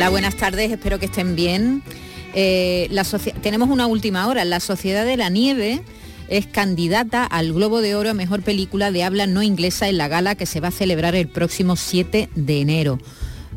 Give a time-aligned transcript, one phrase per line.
[0.00, 1.82] Hola, buenas tardes, espero que estén bien.
[2.32, 2.88] Eh,
[3.42, 4.46] tenemos una última hora.
[4.46, 5.82] La Sociedad de la Nieve
[6.30, 10.08] es candidata al Globo de Oro a Mejor Película de Habla No Inglesa en la
[10.08, 12.98] gala que se va a celebrar el próximo 7 de enero.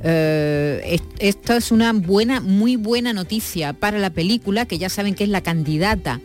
[0.04, 5.24] Eh, esto es una buena, muy buena noticia para la película, que ya saben que
[5.24, 6.20] es la candidata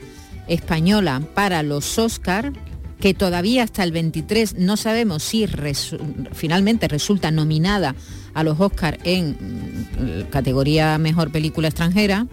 [0.49, 2.53] española para los Oscar,
[2.99, 5.47] que todavía hasta el 23 no sabemos si
[6.33, 7.95] finalmente resulta nominada
[8.35, 12.27] a los Oscar en mm, categoría Mejor Película Extranjera,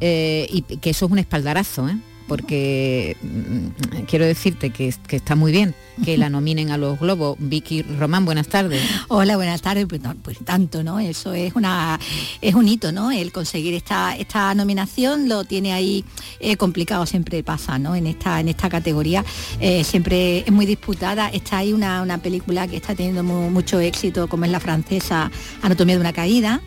[0.00, 1.96] eh, y que eso es un espaldarazo, ¿eh?
[2.32, 7.36] Porque mm, quiero decirte que, que está muy bien que la nominen a los Globos.
[7.38, 8.82] Vicky Román, buenas tardes.
[9.08, 9.86] Hola, buenas tardes.
[9.86, 10.98] Pues, pues, tanto, ¿no?
[10.98, 11.98] Eso es una
[12.40, 13.10] es un hito, ¿no?
[13.12, 16.04] El conseguir esta esta nominación lo tiene ahí
[16.40, 17.94] eh, complicado, siempre pasa, ¿no?
[17.94, 19.24] En esta en esta categoría
[19.60, 21.28] eh, siempre es muy disputada.
[21.28, 26.00] Está ahí una, película que está teniendo mucho éxito, como es la francesa Anatomía de
[26.00, 26.60] una caída.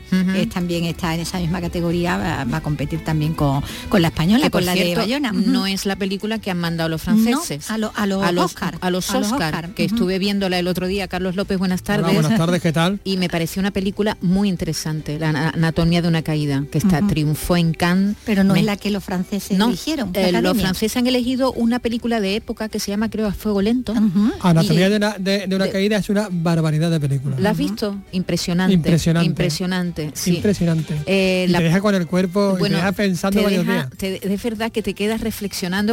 [0.53, 4.73] también está en esa misma categoría, va, a competir también con, la española, con la
[4.73, 5.31] de Bayona.
[5.56, 7.70] No es la película que han mandado los franceses.
[7.70, 8.78] a, a, los, Oscar.
[8.81, 11.08] A los Oscar, que estuve viéndola el otro día.
[11.08, 12.14] Carlos López, buenas tardes.
[12.14, 13.00] buenas tardes, ¿qué tal?
[13.06, 17.56] Y me pareció una película muy interesante, La anatomía de una caída, que está triunfó
[17.56, 18.16] en Cannes.
[18.26, 20.11] Pero no es la que los franceses no, eligieron.
[20.14, 23.61] Eh, los franceses han elegido una película de época que se llama, creo, a Fuego
[23.61, 23.94] Lento.
[24.42, 27.38] Anatomía de una, caída es una barbaridad de película.
[27.39, 27.95] ¿La has visto?
[28.11, 28.73] Impresionante.
[28.73, 29.28] Impresionante.
[29.28, 30.14] Impresionante.
[30.26, 30.95] Impresionante.
[31.06, 31.59] Eh, la...
[31.59, 33.88] te deja con el cuerpo bueno, te deja pensando varios días.
[34.00, 35.45] es verdad que te quedas reflexionando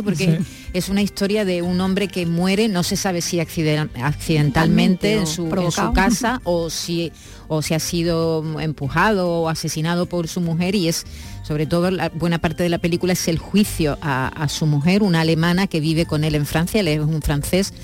[0.02, 0.40] porque
[0.72, 5.48] es una historia de un hombre que muere, no se sabe si accidentalmente en su,
[5.94, 7.12] casa o si,
[7.48, 11.04] o si ha sido empujado o asesinado por su mujer y es
[11.42, 15.20] sobre todo la buena parte de la película es el juicio a, su mujer, una
[15.20, 17.74] alemana que vive con él en Francia, él es un francés,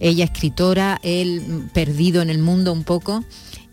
[0.00, 3.24] ella escritora, él perdido en el mundo un poco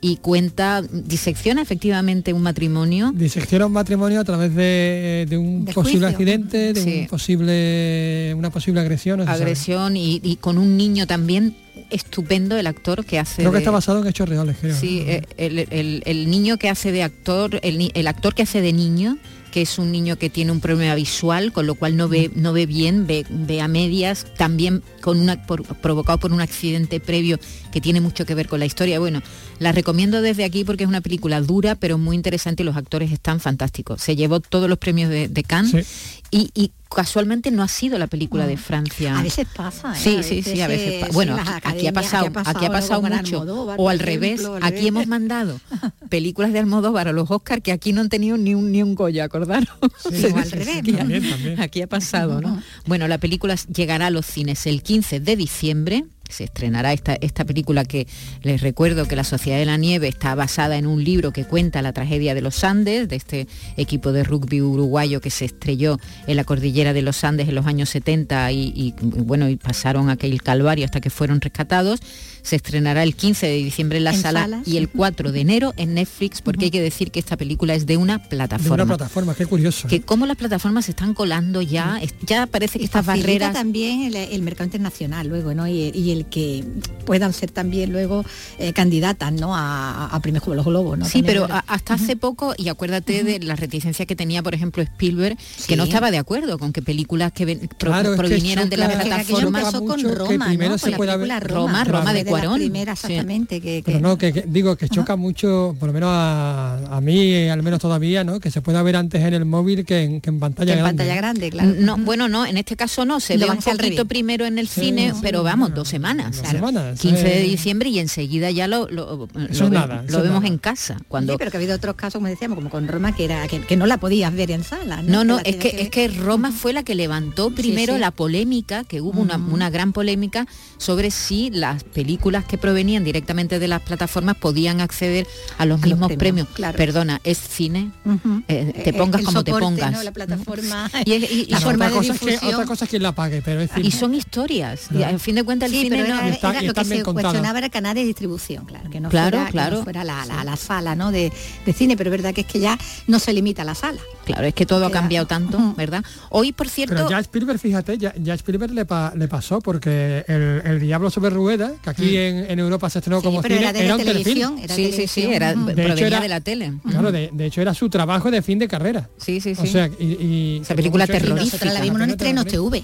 [0.06, 3.12] y cuenta, disecciona efectivamente un matrimonio.
[3.16, 9.28] Disecciona un matrimonio a través de, un posible accidente, de un posible, una posible agresión.
[9.28, 11.56] agresión y, con un niño también
[11.90, 15.22] estupendo el actor que hace creo que está basado en hechos reales creo sí eh,
[15.38, 19.18] el, niño que hace de actor el, actor que hace de niño
[19.56, 22.52] que es un niño que tiene un problema visual, con lo cual no ve, no
[22.52, 27.40] ve bien, ve, ve a medias, también con una, provocado por un accidente previo
[27.72, 29.00] que tiene mucho que ver con la historia.
[29.00, 29.22] Bueno,
[29.60, 33.14] la recomiendo desde aquí porque es una película dura, pero muy interesante y los actores
[33.14, 34.02] están fantásticos.
[34.02, 35.88] Se llevó todos los premios de, Cannes
[36.32, 39.20] y, casualmente no ha sido la película de Francia.
[39.20, 39.94] A veces pasa.
[39.94, 40.00] ¿eh?
[40.02, 41.14] Sí, sí, sí, a veces pasa.
[41.14, 43.42] Bueno, aquí, ha pasado, aquí ha pasado, mucho.
[43.78, 45.60] o al revés, aquí hemos mandado
[46.10, 48.96] películas de Almodóvar a los Oscar que aquí no han tenido ni un ni un
[48.96, 49.68] Goya, acordaros.
[50.06, 51.60] al revés.
[51.60, 52.62] Aquí, ha pasado, ¿no?
[52.86, 57.46] Bueno, la película llegará a los cines el 15 de diciembre se estrenará esta, esta
[57.46, 58.08] película que
[58.42, 61.82] les recuerdo que La Sociedad de la Nieve está basada en un libro que cuenta
[61.82, 63.48] la tragedia de los Andes, de este
[63.78, 67.66] equipo de rugby uruguayo que se estrelló en la cordillera de los Andes en los
[67.66, 72.00] años 70 y, bueno, y pasaron aquel calvario hasta que fueron rescatados
[72.46, 75.96] se estrenará el 15 de diciembre en la sala y el 4 de enero en
[75.96, 78.78] Netflix, porque hay que decir que esta película es de una plataforma.
[78.78, 79.88] De una plataforma, qué curioso.
[79.88, 83.54] Que como las plataformas se están colando ya, ya parece que estas barreras...
[83.54, 85.68] también el, mercado internacional luego, ¿no?
[85.68, 86.64] Y, el que
[87.06, 88.26] puedan ser también luego
[88.60, 89.56] eh, candidatas, ¿no?
[89.56, 91.06] A, a premios como los Globos, ¿no?
[91.06, 95.38] Sí, pero hasta hace poco, y acuérdate de la reticencia que tenía, por ejemplo, Spielberg,
[95.68, 99.74] que no estaba de acuerdo con que películas que provinieran de las plataformas...
[99.74, 101.40] con Roma, ¿no?
[101.40, 103.62] Roma, Roma de primera exactamente.
[103.62, 107.80] Que, Pero no, que, digo que choca mucho, por lo menos a, mí, al menos
[107.80, 108.40] todavía, ¿no?
[108.40, 111.04] Que se pueda ver antes en el móvil que en, pantalla en grande.
[111.04, 111.74] pantalla grande, claro.
[111.78, 115.14] No, bueno, no, en este caso no, se ve un poquito primero en el cine,
[115.22, 116.05] pero vamos, dos semanas.
[116.14, 120.98] 15 de diciembre y enseguida ya lo, lo, vemos en casa.
[121.08, 121.34] Cuando...
[121.34, 123.76] Sí, pero que ha habido otros casos, como decíamos, como con Roma, que era que,
[123.78, 125.02] no la podías ver en sala.
[125.02, 129.02] No, no, es, que, es que Roma fue la que levantó primero la polémica, que
[129.02, 130.48] hubo una, una gran polémica
[130.78, 135.88] sobre si las películas que provenían directamente de las plataformas podían acceder a los A
[135.88, 136.48] los mismos premios, premios.
[136.56, 136.78] claro.
[136.78, 138.44] Perdona, es cine, Ujú.
[138.48, 139.92] eh, te Eh, pongas el como te pongas.
[139.92, 140.04] ¿no?
[140.04, 140.90] La plataforma.
[141.06, 142.54] Y, es- y- y La son- forma otra, de cosa es que, difusión.
[142.54, 144.88] otra cosa es quien la pague, pero es decir, y son historias.
[144.92, 146.22] Y fin de cuentas el Sí, cine pero no...
[146.22, 149.10] era, está- lo están que bien se cuestionaba era canal de distribución, claro, que no
[149.10, 149.78] Claro, fuera, que claro.
[149.78, 151.12] no fuera la, la- la sala ¿no?
[151.12, 151.32] de,
[151.66, 152.78] de cine, pero es verdad que es que ya
[153.08, 154.00] no se limita a la sala.
[154.26, 155.74] Claro, es que todo ha cambiado tanto.
[155.78, 156.04] ¿verdad?
[156.30, 156.96] Hoy, por cierto...
[156.96, 161.10] Pero ya Spielberg, fíjate, ya, ya Spielberg le, pa- le pasó porque el, el Diablo
[161.10, 163.88] sobre Ruedas, que aquí en, en Europa se estrenó Sí, como pero cine, era de
[163.88, 164.24] la un telefilm.
[164.24, 164.60] televisión.
[164.64, 165.34] Era sí, sí, sí, televisión.
[165.34, 165.66] era, Ujú.
[165.66, 166.74] De provenía hecho, era- de la tele.
[166.90, 169.10] Claro, de, de hecho era su trabajo de fin de carrera.
[169.18, 169.62] Sí, sí, sí.
[169.62, 171.44] O sea, y, y- Esa película terrorífica.
[171.44, 172.84] Nosotros la vimos en estrenos TV.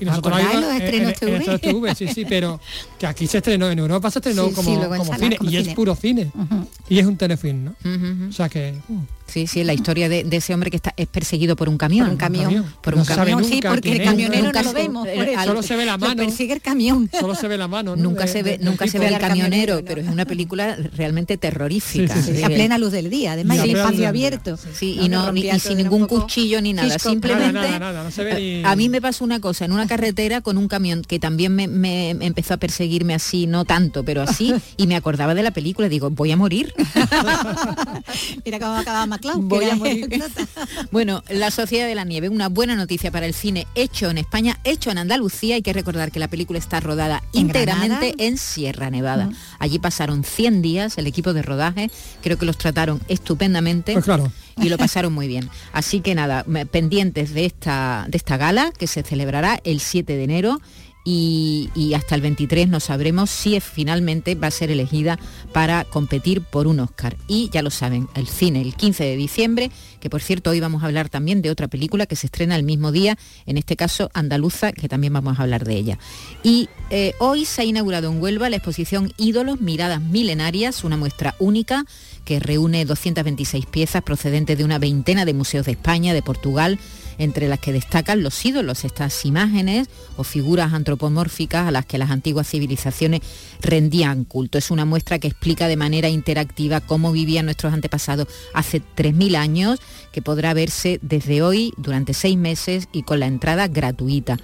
[0.00, 1.94] Y nosotros ¿Acordáis la vimos los en- estrenos en- en TV?
[1.94, 2.60] sí, sí, pero
[2.98, 5.50] que aquí se estrenó, en Europa se estrenó Sí, sí, como, en como cine, como
[5.50, 5.74] y es cine.
[5.76, 6.30] puro cine.
[6.34, 6.68] Ujú.
[6.88, 7.70] Y es un telefilm, ¿no?
[7.84, 8.28] Ujú, ujú.
[8.28, 8.74] O sea que...
[8.88, 8.98] mm,
[9.32, 12.04] Sí, sí, la historia de, de ese hombre que está es perseguido por un camión.
[12.06, 12.64] Por un camión.
[12.82, 13.48] Por No un se sabe camión.
[13.50, 15.06] sí, porque el camionero nunca no lo se- vemos.
[15.08, 15.44] eh, por eso.
[15.44, 16.16] Solo se ve la Lo mano.
[16.16, 17.10] persigue el camión.
[17.18, 17.96] Solo se ve la mano.
[17.96, 18.02] ¿no?
[18.02, 19.04] Nunca de- se ve, de- nunca se tipo.
[19.04, 19.84] ve al camionero, camionero, ¿no?
[19.86, 22.14] pero es una película realmente terrorífica.
[22.14, 22.36] Sí, sí, sí.
[22.38, 24.58] Sí, a plena luz del día, además, el espacio abierto.
[24.74, 27.52] Sí, No, y, no, ni- sin ningún cuchillo ni nada, simplemente...
[27.52, 29.86] Nada, nada, nada, no se ve ni- A mí me pasó una cosa, en una
[29.86, 34.52] carretera con un camión que también me empezó a perseguirme así, no tanto, pero así,
[34.76, 36.74] y me acordaba de la película, digo, voy a morir.
[38.44, 40.08] Mira cómo acababa Voy a morir.
[40.90, 44.58] Bueno, La Sociedad de la Nieve, una buena noticia para el cine hecho en España,
[44.64, 45.54] hecho en Andalucía.
[45.54, 48.14] Hay que recordar que la película está rodada ¿En íntegramente Granada?
[48.18, 49.30] en Sierra Nevada.
[49.58, 51.90] Allí pasaron 100 días el equipo de rodaje,
[52.22, 53.92] creo que los trataron estupendamente.
[53.92, 54.32] Pues claro.
[54.56, 55.48] y lo pasaron muy bien.
[55.72, 60.24] Así que nada, pendientes de esta, de esta gala que se celebrará el 7 de
[60.24, 60.60] enero
[61.04, 65.18] y, hasta el 23 no sabremos si finalmente va a ser elegida
[65.52, 67.16] para competir por un Oscar.
[67.28, 69.70] Y ya lo saben, el cine el 15 de diciembre,
[70.00, 72.62] que por cierto hoy vamos a hablar también de otra película que se estrena el
[72.62, 75.98] mismo día, en este caso andaluza, que también vamos a hablar de ella.
[76.42, 81.34] Y eh, hoy se ha inaugurado en Huelva la exposición Ídolos, Miradas Milenarias, una muestra
[81.38, 81.84] única
[82.24, 86.78] que reúne 226 piezas procedentes de una veintena de museos de España, de Portugal,
[87.18, 92.10] entre las que destacan los ídolos, estas imágenes o figuras antropomórficas a las que las
[92.10, 93.20] antiguas civilizaciones
[93.60, 94.58] rendían culto.
[94.58, 99.80] Es una muestra que explica de manera interactiva cómo vivían nuestros antepasados hace 3.000 años,
[100.12, 104.38] que podrá verse desde hoy durante seis meses y con la entrada gratuita.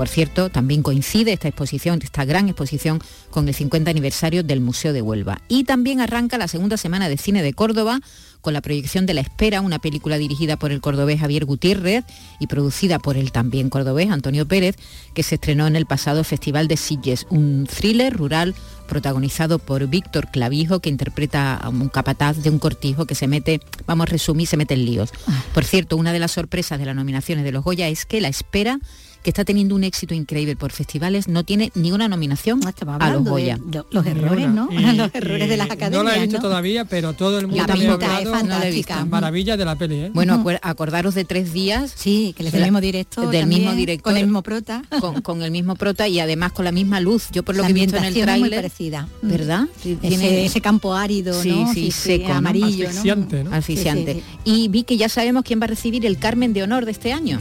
[0.00, 4.94] Por cierto, también coincide esta exposición, esta gran exposición, con el 50 aniversario del Museo
[4.94, 5.42] de Huelva.
[5.46, 8.00] Y también arranca la segunda semana de cine de Córdoba
[8.40, 12.04] con la proyección de La Espera, una película dirigida por el cordobés Javier Gutiérrez
[12.38, 14.76] y producida por el también cordobés Antonio Pérez,
[15.14, 18.54] que se estrenó en el pasado Festival de Sitges, un thriller rural
[18.88, 23.60] protagonizado por Víctor Clavijo, que interpreta a un capataz de un cortijo que se mete,
[23.86, 25.10] vamos a resumir, se mete en líos.
[25.54, 28.28] Por cierto, una de las sorpresas de las nominaciones de los Goya es que La
[28.28, 28.80] Espera
[29.22, 32.96] que está teniendo un éxito increíble por festivales, no tiene ni una nominación No, estamos
[33.00, 33.58] a los de Goya.
[33.72, 34.68] lo- los errores, ¿no?
[34.70, 36.02] Y- los errores de las academias.
[36.02, 36.42] No la he visto ¿no?
[36.42, 39.04] todavía, pero todo el mundo La me ha hablado fantástica.
[39.04, 40.10] maravillas de la peli, ¿eh?
[40.14, 43.30] Bueno, acuer- acordaros de tres días Sí, que les del mismo director.
[43.30, 44.04] del también, mismo director.
[44.12, 44.82] Con el mismo prota.
[45.00, 47.28] con, con el mismo prota y además con la misma luz.
[47.32, 49.08] Yo por lo La que he visto en el es muy tráiler, parecida.
[49.22, 49.66] ¿verdad?
[49.82, 51.72] Sí, Ese, tiene- ese campo árido, Sí, ¿no?
[51.74, 52.34] sí, seco, ¿no?
[52.36, 52.90] amarillo, ¿no?
[52.90, 53.54] Asfixiante, ¿no?
[53.54, 54.14] asfixiante.
[54.14, 56.92] Sí, Y vi que ya sabemos quién va a recibir el Carmen de Honor de
[56.92, 57.38] este año.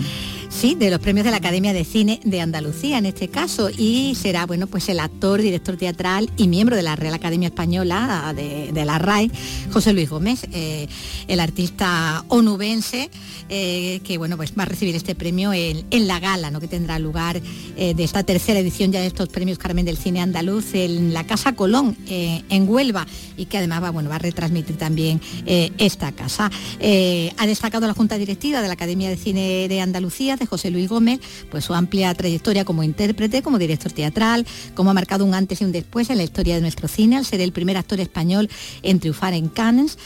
[0.49, 4.15] Sí, de los premios de la Academia de Cine de Andalucía en este caso y
[4.15, 8.85] será bueno pues el actor, director teatral y miembro de la Real Academia Española de,
[8.85, 9.29] la RAE,
[9.71, 10.87] José Luis Gómez, eh,
[11.27, 13.09] el artista onubense
[13.51, 16.59] eh, que bueno pues va a recibir este premio en, la gala ¿no?
[16.59, 17.41] que tendrá lugar
[17.75, 21.25] eh, de esta tercera edición ya de estos premios Carmen del Cine Andaluz en la
[21.25, 23.07] Casa Colón eh, en Huelva
[23.37, 26.51] y que además va, bueno, va a retransmitir también esta casa.
[26.81, 30.89] Ha destacado la Junta Directiva de la Academia de Cine de Andalucía, de José Luis
[30.89, 35.61] Gómez, pues su amplia trayectoria como intérprete, como director teatral, como ha marcado un antes
[35.61, 38.49] y un después en la historia de nuestro cine, al ser el primer actor español
[38.83, 39.97] en triunfar en Cannes.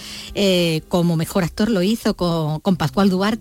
[0.88, 3.33] Como mejor actor lo hizo con, con Pascual Duarte.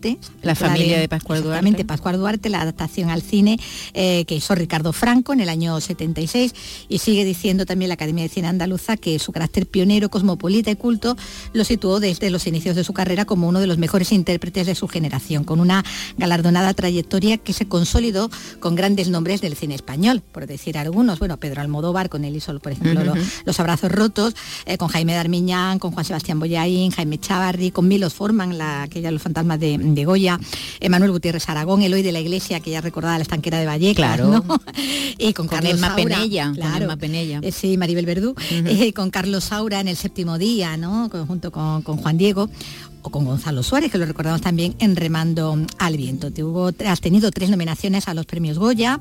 [0.42, 1.58] La familia de Pascual Duarte.
[1.58, 3.58] Exactamente, Pascual Duarte, la adaptación al cine
[3.94, 6.54] eh, que hizo Ricardo Franco en el año 76
[6.88, 10.76] y sigue diciendo también la Academia de Cine Andaluza que su carácter pionero, cosmopolita y
[10.76, 11.16] culto
[11.52, 14.74] lo situó desde los inicios de su carrera como uno de los mejores intérpretes de
[14.74, 15.84] su generación, con una
[16.16, 18.30] galardonada trayectoria que se consolidó
[18.60, 22.58] con grandes nombres del cine español, por decir algunos, bueno, Pedro Almodóvar con él hizo,
[22.58, 24.34] por ejemplo, Los Abrazos Rotos,
[24.66, 29.10] eh, con Jaime Darmiñán, con Juan Sebastián Boyaín, Jaime Chavarri, con Milos Forman, la, aquella
[29.10, 30.38] Los Fantasmas de, de Goya,
[30.88, 34.28] Manuel Gutiérrez Aragón, Eloy de la Iglesia, que ya recordaba la estanquera de Vallecas, Claro.
[34.30, 34.44] ¿no?
[35.18, 36.84] y con, Con Carlos Emma Saura, Penella, con claro.
[36.84, 37.40] Emma Penella.
[37.42, 41.08] Eh, sí, Maribel Verdú, eh, con Carlos Saura en el séptimo día, ¿no?
[41.10, 42.48] Con- junto con, con Juan Diego
[43.02, 46.30] o con Gonzalo Suárez, que lo recordamos también en Remando al Viento.
[46.30, 49.00] Tuvo, has tenido tres nominaciones a los premios Goya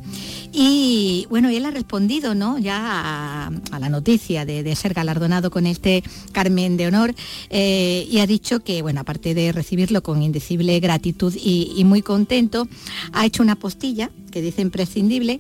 [0.52, 2.58] y bueno, él ha respondido ¿no?
[2.58, 7.14] ya a, la noticia de, ser galardonado con este Carmen de Honor
[7.50, 12.68] eh, y ha dicho que, bueno, aparte de recibirlo con indecible gratitud y muy contento,
[13.14, 15.40] ha hecho una postilla que dice imprescindible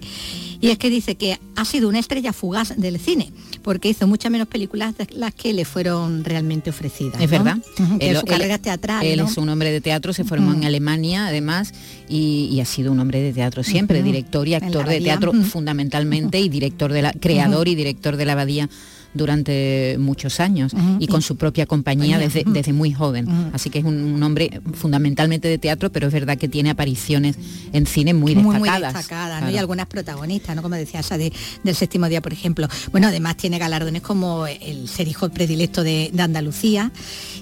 [0.61, 4.31] y es que dice que ha sido una estrella fugaz del cine, porque hizo muchas
[4.31, 7.19] menos películas de las que le fueron realmente ofrecidas.
[7.19, 7.57] Es verdad.
[7.75, 9.05] su carrera teatral.
[9.05, 11.73] Él es un hombre de teatro, se formó en Alemania además
[12.07, 16.47] y, ha sido un hombre de teatro siempre, director y actor de teatro fundamentalmente y
[16.47, 18.69] director de la, creador y director de la abadía
[19.13, 23.27] durante muchos años y con su propia compañía desde, desde muy joven.
[23.53, 27.35] Así que es un, hombre fundamentalmente de teatro, pero es verdad que tiene apariciones
[27.73, 28.93] en cine muy destacadas.
[28.93, 30.61] Muy destacadas, Y algunas protagonistas, ¿no?
[30.61, 32.67] Como decía de, del séptimo día, por ejemplo.
[32.91, 36.91] Bueno, además tiene galardones como el ser hijo predilecto de, Andalucía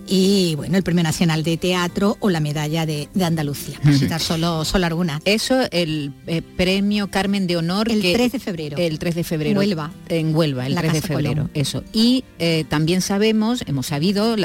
[0.07, 4.63] y bueno, el Premio Nacional de Teatro o la medalla de, Andalucía, por citar solo,
[4.63, 5.21] solo algunas.
[5.25, 7.91] Eso, el eh, premio Carmen de Honor.
[7.91, 8.77] El 3 de febrero.
[8.77, 9.59] El 3 de febrero.
[9.59, 9.91] Huelva.
[10.07, 11.83] En Huelva, el 3 de febrero eso.
[11.93, 14.35] Y eh, también sabemos, hemos sabido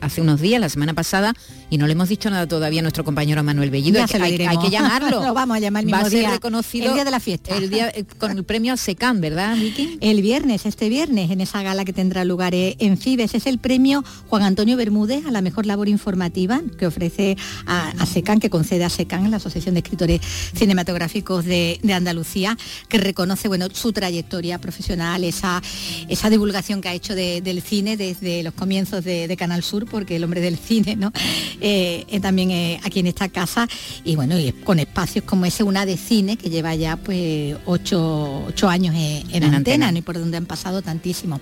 [0.00, 1.34] hace unos días, la semana pasada,
[1.70, 5.22] y no le hemos dicho nada todavía a nuestro compañero Manuel Bellido, hay, que llamarlo.
[5.24, 7.56] lo vamos a llamar el mismo Va a ser reconocido el día de la fiesta.
[7.56, 9.98] El día, eh, con el premio SECAM, ¿verdad, Vicky?
[10.00, 13.58] El viernes, este viernes, en esa gala que tendrá lugar eh, en Fibes, es el
[13.58, 18.84] premio Juan Antonio Bermúdez a la mejor labor informativa que ofrece a, SECAM, que concede
[18.84, 20.20] a SECAM, la Asociación de Escritores
[20.54, 22.56] Cinematográficos de, Andalucía,
[22.88, 25.62] que reconoce bueno, su trayectoria profesional, esa,
[26.08, 26.41] esa divulgación
[26.80, 30.58] que ha hecho del cine desde los comienzos de, Canal Sur, porque el hombre del
[30.58, 31.12] cine, ¿no?
[31.60, 33.68] Eh, eh, también eh, aquí en esta casa,
[34.04, 38.44] y bueno, y con espacios como ese, una de cine, que lleva ya pues ocho,
[38.68, 41.40] años en, antena, y por donde han pasado tantísimo.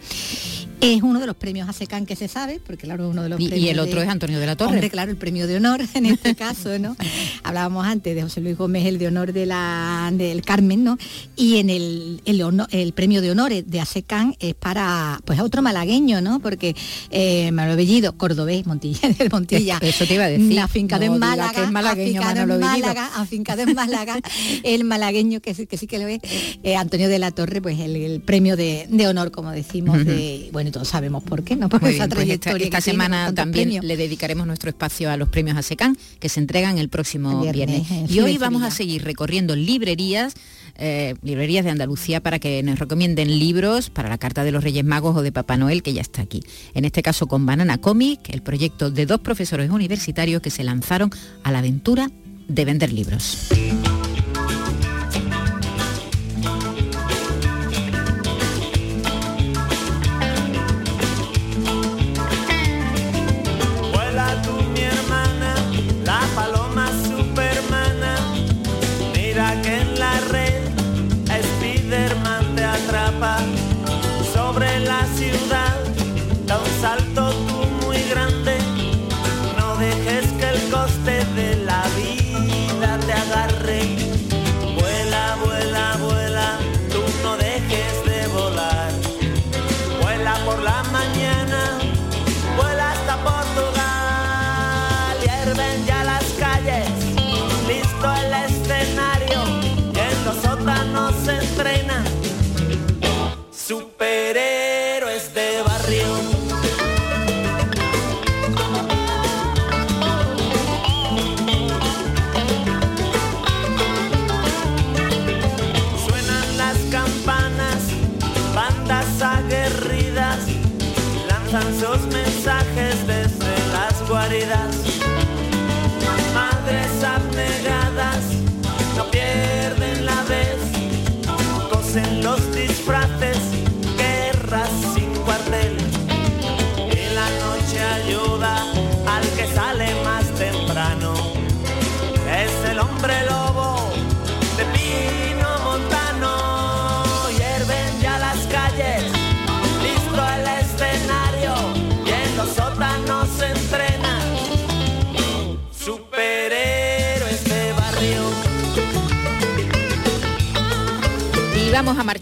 [0.81, 3.39] Es uno de los premios a SECAN que se sabe, porque claro, uno de los
[3.39, 3.67] y, premios.
[3.67, 4.89] Y el otro es Antonio de la Torre.
[4.89, 6.97] claro, el premio de honor en este caso, ¿no?
[7.43, 10.97] Hablábamos antes de José Luis Gómez, el de honor de la, del Carmen, ¿no?
[11.37, 16.23] Y en el, el, premio de honores de ASECAN es para pues a otro malagueño,
[16.23, 16.41] ¿no?
[16.41, 16.75] Porque
[17.11, 19.79] eh, Manuel Bellido, cordobés, Montilla, del Montilla.
[19.83, 20.55] Eso te iba a decir.
[20.55, 24.19] La finca de Málaga, que es malagueño, de Málaga, afincado en Málaga,
[24.63, 26.21] el malagueño que, que sí que lo es,
[26.63, 30.89] eh, Antonio de la Torre, pues el, premio de, honor, como decimos, de, bueno, todos
[30.89, 31.69] sabemos por qué, ¿no?
[31.81, 32.65] Por esa pues trayectoria.
[32.65, 36.89] esta, semana también le dedicaremos nuestro espacio a los premios ASECAN, que se entregan el
[36.89, 37.87] próximo viernes.
[38.09, 40.35] Y hoy vamos a seguir recorriendo librerías
[40.83, 44.85] eh, librerías de Andalucía para que nos recomienden libros para la Carta de los Reyes
[44.85, 46.43] Magos o de Papá Noel, que ya está aquí.
[46.73, 51.11] En este caso con Banana Comic, el proyecto de dos profesores universitarios que se lanzaron
[51.43, 52.11] a la aventura
[52.49, 53.51] de vender libros.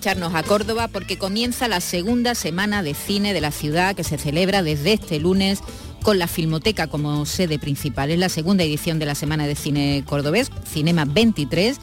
[0.09, 4.17] Marcharnos a Córdoba porque comienza la segunda semana de cine de la ciudad que se
[4.17, 5.61] celebra desde este lunes
[6.03, 8.11] con la Filmoteca como sede principal.
[8.11, 11.77] Es la segunda edición de la Semana de Cine Cordobés, Cinema 23,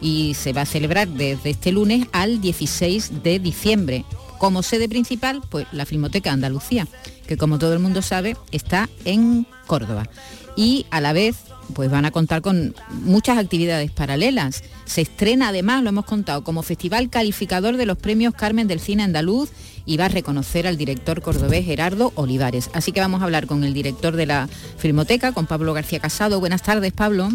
[0.00, 4.04] y se va a celebrar desde este lunes al 16 de diciembre.
[4.38, 6.88] Como sede principal, pues la Filmoteca Andalucía
[7.28, 10.08] que como todo el mundo sabe está en Córdoba.
[10.56, 11.36] Y a la vez
[11.74, 14.62] pues van a contar con muchas actividades paralelas.
[14.84, 19.02] Se estrena además, lo hemos contado, como festival calificador de los premios Carmen del Cine
[19.02, 19.50] Andaluz
[19.84, 22.70] y va a reconocer al director cordobés Gerardo Olivares.
[22.74, 24.48] Así que vamos a hablar con el director de la
[24.78, 26.40] Filmoteca, con Pablo García Casado.
[26.40, 27.28] Buenas tardes, Pablo.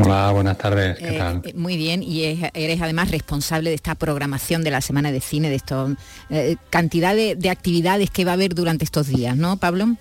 [0.00, 0.96] Hola, buenas tardes.
[0.96, 1.42] ¿Qué Eh, tal?
[1.44, 5.20] eh, muy bien, y es- eres además responsable de esta programación de la Semana de
[5.20, 5.86] Cine, de esta
[6.70, 9.96] cantidad de, de actividades que va a haber durante estos días, ¿no, Pablo?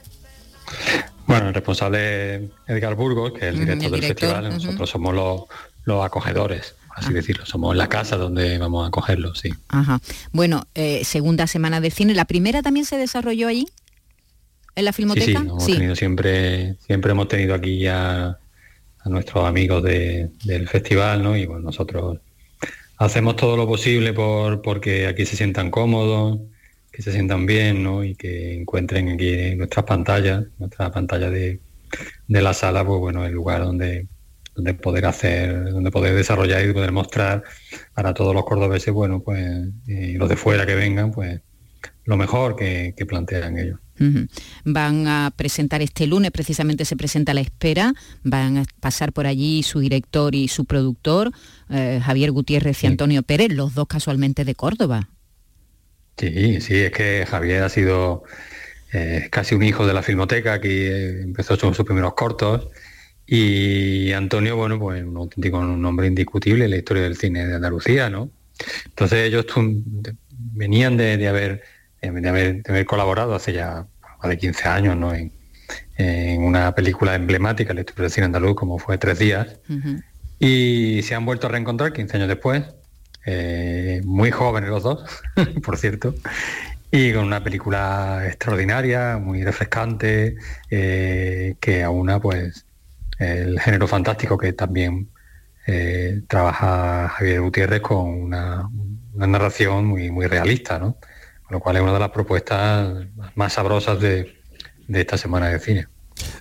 [1.27, 4.49] Bueno, el responsable es Edgar Burgos, que es el director el del festival.
[4.49, 5.41] Nosotros somos los,
[5.85, 7.13] los acogedores, así Ah.
[7.13, 7.45] decirlo.
[7.45, 9.53] Somos la casa donde vamos a acogerlo, sí.
[9.69, 9.99] Ajá.
[10.31, 12.13] Bueno, eh, segunda Semana de Cine.
[12.13, 13.67] ¿La primera también se desarrolló allí?
[14.75, 15.39] ¿En la Sí, sí, Filmoteca?
[15.39, 21.35] hemos tenido siempre, siempre hemos tenido aquí a, a nuestros amigos de- del festival, ¿no?
[21.35, 22.19] Y bueno, nosotros
[22.99, 26.39] hacemos todo lo posible por porque aquí se sientan cómodos,
[26.97, 28.03] que se sientan bien, ¿no?
[28.03, 31.59] Y que encuentren aquí en nuestras pantallas, nuestra pantalla de,
[32.27, 34.07] de la sala, pues bueno, el lugar donde
[34.55, 37.43] donde poder hacer, donde poder desarrollar y poder mostrar
[37.93, 41.39] para todos los cordobeses, bueno, pues y los de fuera que vengan, pues
[42.05, 43.79] lo mejor que, que plantean ellos.
[44.65, 49.61] Van a presentar este lunes, precisamente se presenta La Espera, van a pasar por allí
[49.61, 51.31] su director y su productor,
[51.69, 52.87] eh, Javier Gutiérrez y Sí.
[52.87, 55.09] Antonio Pérez, los dos casualmente de Córdoba.
[56.17, 58.23] Sí, sí, es que Javier ha sido
[58.93, 62.69] eh, casi un hijo de la filmoteca, aquí eh, empezó con sus primeros cortos
[63.25, 68.09] y Antonio, bueno, pues un auténtico nombre indiscutible en la historia del cine de Andalucía,
[68.09, 68.31] ¿no?
[68.85, 69.45] Entonces ellos
[70.29, 71.63] venían de, de haber,
[72.01, 73.85] de, haber, de haber colaborado hace ya
[74.19, 75.13] más de 15 años, ¿no?
[75.13, 75.31] En,
[75.97, 79.59] en una película emblemática la historia del cine andaluz como fue Tres Días,
[80.39, 82.63] y se han vuelto a reencontrar 15 años después,
[83.29, 85.03] eh, muy jóvenes los dos,
[85.63, 86.15] por cierto,
[86.89, 90.37] y con una película extraordinaria, muy refrescante,
[90.69, 92.65] eh, que aúna pues
[93.19, 95.09] el género fantástico que también
[95.65, 98.69] eh, trabaja Javier Gutiérrez con una,
[99.13, 100.95] una narración muy, muy realista, ¿no?
[101.43, 104.37] Con lo cual es una de las propuestas más sabrosas de,
[104.87, 105.87] de esta semana de cine.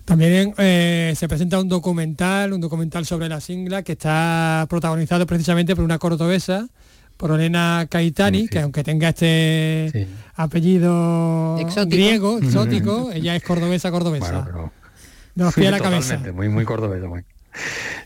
[0.04, 5.74] También eh, se presenta un documental, un documental sobre la singla que está protagonizado precisamente
[5.74, 6.68] por una cordobesa,
[7.16, 8.50] por Elena Caitani, Sí, sí.
[8.50, 10.06] que aunque tenga este Sí.
[10.36, 11.86] apellido Exótico.
[11.96, 14.26] griego, exótico, ella es cordobesa, cordobesa.
[14.42, 14.72] Bueno, pero
[15.34, 16.32] de los pies a la Totalmente, cabeza.
[16.32, 17.02] muy, muy cordobés.
[17.04, 17.22] muy.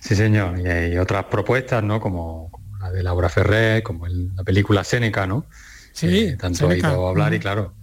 [0.00, 0.61] Sí, señor.
[0.61, 2.00] Y hay otras propuestas, ¿no?
[2.00, 5.44] Como, como la de Laura Ferrer, como el- la película Séneca, ¿no?
[5.92, 6.90] Sí, Eh, tanto he Seneca.
[6.92, 7.74] oído hablar y claro,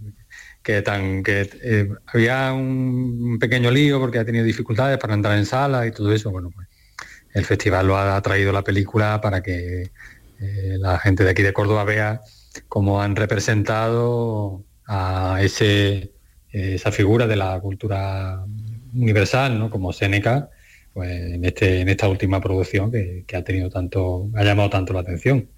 [0.68, 5.46] que tan que eh, había un pequeño lío porque ha tenido dificultades para entrar en
[5.46, 6.30] sala y todo eso.
[6.30, 6.68] Bueno, pues
[7.32, 9.90] el festival lo ha traído la película para que
[10.40, 12.20] eh, la gente de aquí de Córdoba vea
[12.68, 16.12] cómo han representado a ese
[16.52, 18.44] eh, esa figura de la cultura
[18.92, 19.70] universal, ¿no?
[19.70, 20.50] Como Seneca,
[20.92, 25.00] pues en este en esta última producción que, ha tenido tanto ha llamado tanto la
[25.00, 25.48] atención.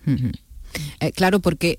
[1.16, 1.79] Claro, porque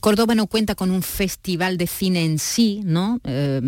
[0.00, 3.20] Córdoba no cuenta con un festival de cine en sí, ¿no?
[3.24, 3.60] Eh,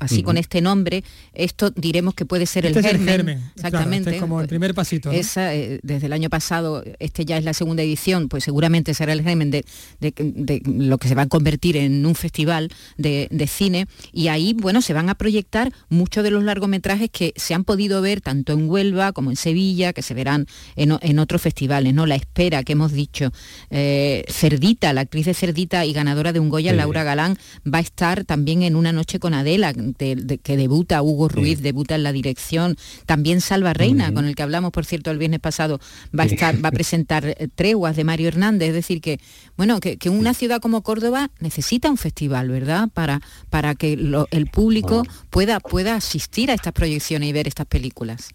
[0.00, 1.02] así con este nombre.
[1.32, 3.14] Esto diremos que puede ser Este el es el germen.
[3.16, 4.10] germen, claro, este Exactamente.
[4.16, 5.10] es como el primer pasito.
[5.10, 5.14] ¿no?
[5.18, 9.12] Esa, eh, desde el año pasado, este ya es la segunda edición, pues seguramente será
[9.14, 9.64] el germen de,
[10.00, 13.86] de- de lo que se va a convertir en un festival de, de cine.
[14.12, 18.02] Y ahí, bueno, se van a proyectar muchos de los largometrajes que se han podido
[18.02, 20.46] ver tanto en Huelva como en Sevilla, que se verán
[20.76, 22.04] en otros festivales, ¿no?
[22.06, 23.32] La espera que hemos dicho.
[23.70, 25.53] Eh, Cerdita, la actriz de Cerdita
[25.84, 26.76] y ganadora de un Goya, Sí.
[26.76, 31.00] Laura Galán, va a estar también en Una noche con Adela, de- de- que debuta,
[31.02, 32.76] Hugo Ruiz debuta en la dirección.
[33.06, 35.80] También Salva Reina, con el que hablamos, por cierto, el viernes pasado,
[36.18, 38.68] va a estar, va a presentar eh, Treguas de Mario Hernández.
[38.68, 39.20] Es decir, que
[39.56, 42.88] bueno, que, que una ciudad como Córdoba necesita un festival, ¿verdad?
[42.92, 45.12] Para, para que lo- el público Bueno.
[45.30, 48.30] pueda, pueda asistir a estas proyecciones y ver estas películas.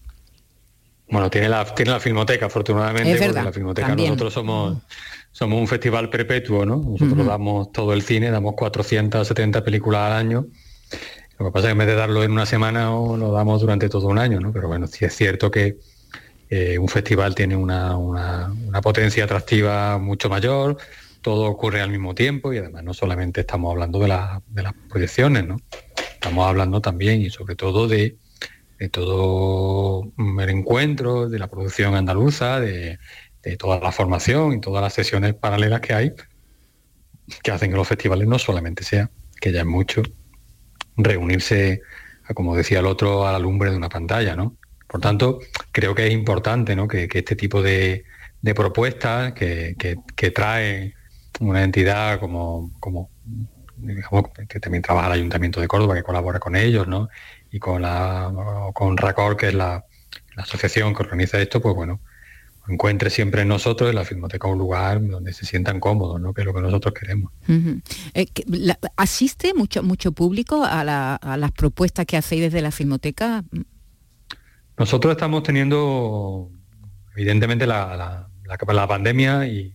[1.12, 4.10] Bueno, tiene la, tiene la filmoteca, afortunadamente, Es porque verdad, la filmoteca también.
[4.10, 4.78] nosotros somos,
[5.32, 6.78] somos un festival perpetuo, ¿no?
[6.78, 10.48] Nosotros damos todo el cine, damos 470 películas al año.
[11.38, 13.62] Lo que pasa es que en vez de darlo en una semana, o lo damos
[13.62, 14.52] durante todo un año, ¿no?
[14.52, 15.78] Pero bueno, sí es cierto que
[16.50, 20.78] eh, un festival tiene una, una- una potencia atractiva mucho mayor,
[21.22, 24.74] todo ocurre al mismo tiempo y además no solamente estamos hablando de, la- de las
[24.89, 25.58] proyecciones, ¿no?
[26.13, 28.18] Estamos hablando también y sobre todo de,
[28.80, 30.04] de todo
[30.39, 32.98] el encuentro, de la producción andaluza, de,
[33.43, 36.13] de toda la formación y todas las sesiones paralelas que hay,
[37.43, 40.02] que hacen que los festivales no solamente sea, que ya es mucho,
[40.97, 41.82] reunirse,
[42.36, 44.58] como decía el otro, a la lumbre de una pantalla, ¿no?
[44.88, 45.39] Por tanto,
[45.71, 46.88] creo que es importante ¿no?
[46.88, 48.06] que, que este tipo de,
[48.41, 50.93] de propuestas que, que- que trae
[51.39, 53.12] una entidad como, como
[54.47, 57.08] que también trabaja el Ayuntamiento de Córdoba, que colabora con ellos, ¿no?
[57.52, 58.32] Y con la
[58.73, 59.86] con RACOR, que es la,
[60.38, 61.99] asociación que organiza esto, pues bueno,
[62.70, 66.34] encuentre siempre en nosotros, en la Filmoteca, un lugar donde se sientan cómodos, ¿no?
[66.34, 67.32] que es lo que nosotros queremos.
[68.14, 68.28] Eh,
[68.96, 73.44] ¿Asiste mucho, mucho público a, las propuestas que hacéis desde la Filmoteca?
[74.78, 76.52] Nosotros estamos teniendo,
[77.16, 79.74] evidentemente, la, la pandemia y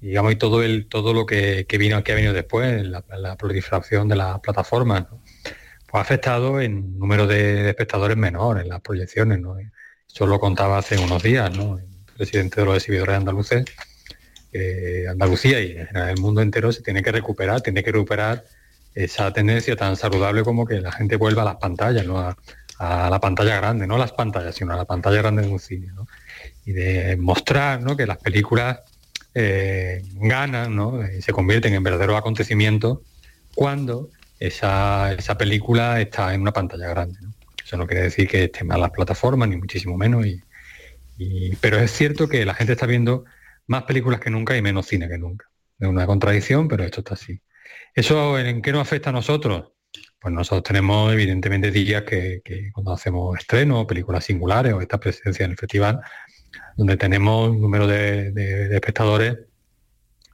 [0.00, 4.16] digamos, y todo el todo lo que, vino que ha venido después, la, proliferación de
[4.16, 9.40] las plataformas, pues ha afectado en número de, espectadores menor en las proyecciones.
[9.40, 9.56] ¿no?
[10.14, 11.78] Eso lo contaba hace unos días, ¿no?
[11.78, 11.84] el
[12.16, 13.64] presidente de los exhibidores andaluces,
[15.10, 18.44] Andalucía y el mundo entero se tiene que recuperar, tiene que recuperar
[18.94, 22.18] esa tendencia tan saludable como que la gente vuelva a las pantallas, ¿no?
[22.20, 22.36] a,
[22.78, 25.88] la pantalla grande, no a las pantallas, sino a la pantalla grande de un cine.
[25.94, 26.06] ¿no?
[26.64, 27.96] Y de mostrar ¿no?
[27.96, 28.80] que las películas
[29.34, 30.78] eh, ganan
[31.16, 32.98] y se convierten en verdaderos acontecimientos
[33.54, 37.18] cuando esa, esa, película está en una pantalla grande.
[37.64, 40.26] Eso no quiere decir que estén mal las plataformas, ni muchísimo menos.
[40.26, 43.24] Y, pero es cierto que la gente está viendo
[43.66, 45.46] más películas que nunca y menos cine que nunca.
[45.78, 47.40] Es una contradicción, pero esto está así.
[47.94, 49.72] ¿Eso en qué nos afecta a nosotros?
[50.20, 55.44] Pues nosotros tenemos evidentemente días que, que cuando hacemos estrenos, películas singulares o esta presencia
[55.44, 56.00] en el festival,
[56.76, 59.38] donde tenemos un número de, espectadores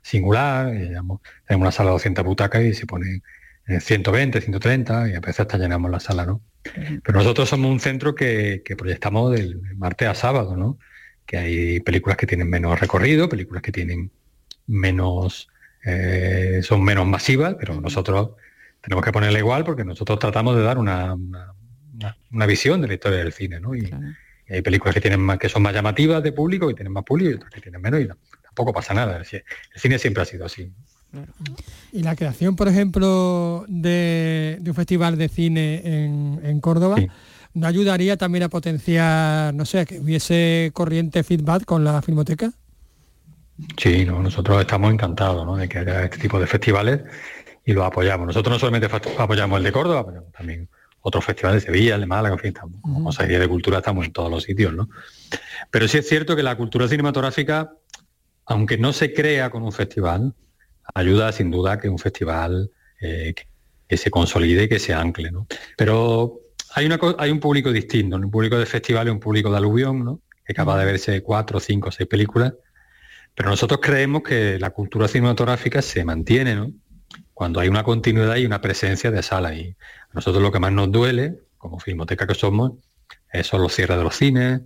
[0.02, 3.22] singular, tenemos una sala de 200 butacas y se pone
[3.66, 6.42] 120, 130 y a veces hasta llenamos la sala, ¿no?
[6.62, 10.78] Pero nosotros somos un centro que, proyectamos del martes a sábado, ¿no?
[11.26, 14.10] Que hay películas que tienen menos recorrido, películas que tienen
[14.66, 15.48] menos,
[15.84, 18.30] eh, son menos masivas, pero nosotros
[18.80, 23.18] tenemos que ponerla igual porque nosotros tratamos de dar una, una, visión de la historia
[23.18, 23.74] del cine, ¿no?
[23.74, 23.90] Y,
[24.48, 27.30] hay películas que tienen más, que son más llamativas de público y tienen más público
[27.30, 28.08] y otras que tienen menos y
[28.42, 29.18] tampoco pasa nada.
[29.18, 29.44] El
[29.80, 30.72] cine siempre ha sido así.
[31.92, 36.96] Y la creación, por ejemplo, de, un festival de cine en, Córdoba,
[37.54, 42.52] ¿no ayudaría también a potenciar, no sé, que hubiese corriente feedback con la filmoteca?
[43.76, 47.00] Sí, nosotros estamos encantados de que haya este tipo de festivales
[47.64, 48.26] y lo apoyamos.
[48.26, 50.68] Nosotros no solamente apoyamos el de Córdoba, pero también
[51.02, 54.30] otros festivales de Sevilla, de Málaga, en fin, estamos, como de Cultura estamos en todos
[54.30, 54.88] los sitios, ¿no?
[55.70, 57.72] Pero sí es cierto que la cultura cinematográfica,
[58.46, 60.34] aunque no se crea con un festival,
[60.94, 63.34] ayuda sin duda a que un festival eh,
[63.88, 65.46] que, se consolide y que se ancle, ¿no?
[65.76, 66.40] Pero
[66.74, 70.04] hay, una, hay un público distinto, un público de festival y un público de aluvión,
[70.04, 70.20] ¿no?
[70.44, 72.54] Que capaz de verse cuatro, cinco, seis películas.
[73.34, 76.72] Pero nosotros creemos que la cultura cinematográfica se mantiene, ¿no?
[77.34, 79.54] Cuando hay una continuidad y una presencia de sala.
[79.54, 79.74] Y
[80.12, 82.72] nosotros lo que más nos duele, como filmoteca que somos,
[83.42, 84.60] son los cierres de los cines,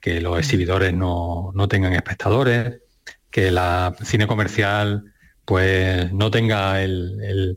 [0.00, 2.80] que los exhibidores no, tengan espectadores,
[3.30, 5.12] que la cine comercial
[5.48, 7.56] pues no tenga el,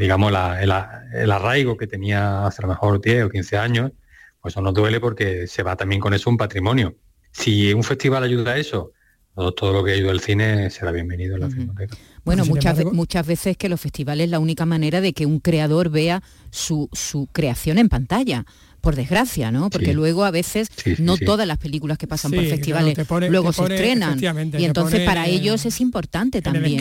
[0.00, 3.92] digamos el, arraigo que tenía hace a lo mejor 10 o 15 años,
[4.40, 6.96] pues eso nos duele porque se va también con eso un patrimonio.
[7.30, 8.90] Si un festival ayuda a eso,
[9.32, 11.96] todo, lo que ayuda al cine será bienvenido en la filmoteca.
[12.24, 15.90] Bueno, muchas, muchas veces que los festivales es la única manera de que un creador
[15.90, 18.44] vea su, su creación en pantalla
[18.84, 19.70] por desgracia, ¿no?
[19.70, 20.68] Porque luego a veces
[20.98, 22.96] no todas las películas que pasan por festivales
[23.30, 24.20] luego se estrenan.
[24.58, 26.78] Y entonces para ellos es importante también.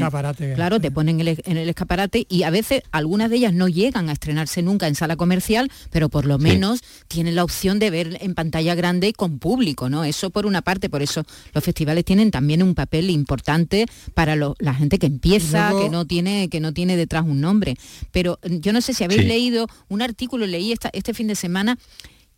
[0.56, 4.12] claro, te ponen en el escaparate y a veces algunas de ellas no llegan a
[4.12, 8.36] estrenarse nunca en sala comercial, pero por lo menos tienen la opción de ver en
[8.36, 10.04] pantalla grande y con público, ¿no?
[10.04, 14.74] Eso por una parte, por eso los festivales tienen también un papel importante para la
[14.74, 17.78] gente que empieza, que no tiene que no tiene detrás un nombre.
[18.12, 21.78] Pero yo no sé si habéis leído un artículo, leí este fin de semana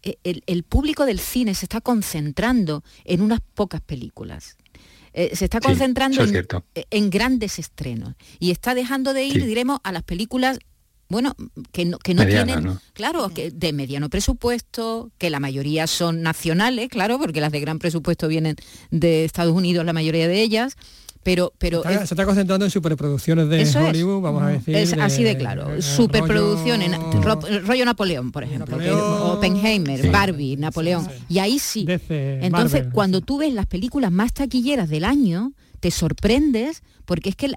[0.05, 4.55] eh, el, público del cine se está concentrando en unas pocas películas.
[5.13, 8.13] Eh, se está concentrando eh, en, grandes estrenos.
[8.39, 10.59] Y está dejando de ir, diremos, a las películas
[11.07, 11.35] bueno,
[11.71, 16.89] que no, que no tienen, claro, que de mediano presupuesto, que la mayoría son nacionales,
[16.89, 18.55] claro, porque las de gran presupuesto vienen
[18.89, 20.77] de Estados Unidos, la mayoría de ellas,
[21.25, 24.75] pero, pero se está concentrando en superproducciones de Hollywood, vamos a decir.
[24.75, 25.81] Es así de claro.
[25.81, 26.91] Superproducciones,
[27.65, 28.77] rollo, Napoleón, por ejemplo,
[29.33, 31.07] Oppenheimer, Barbie, Napoleón.
[31.27, 31.87] Y ahí sí.
[32.09, 37.51] Entonces, cuando tú ves las películas más taquilleras del año, te sorprendes porque es que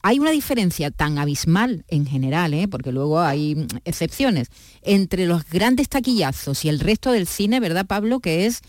[0.00, 2.66] hay una diferencia tan abismal en general, ¿eh?
[2.66, 4.48] porque luego hay excepciones,
[4.80, 8.20] entre los grandes taquillazos y el resto del cine, ¿verdad, Pablo?
[8.20, 8.62] Que es,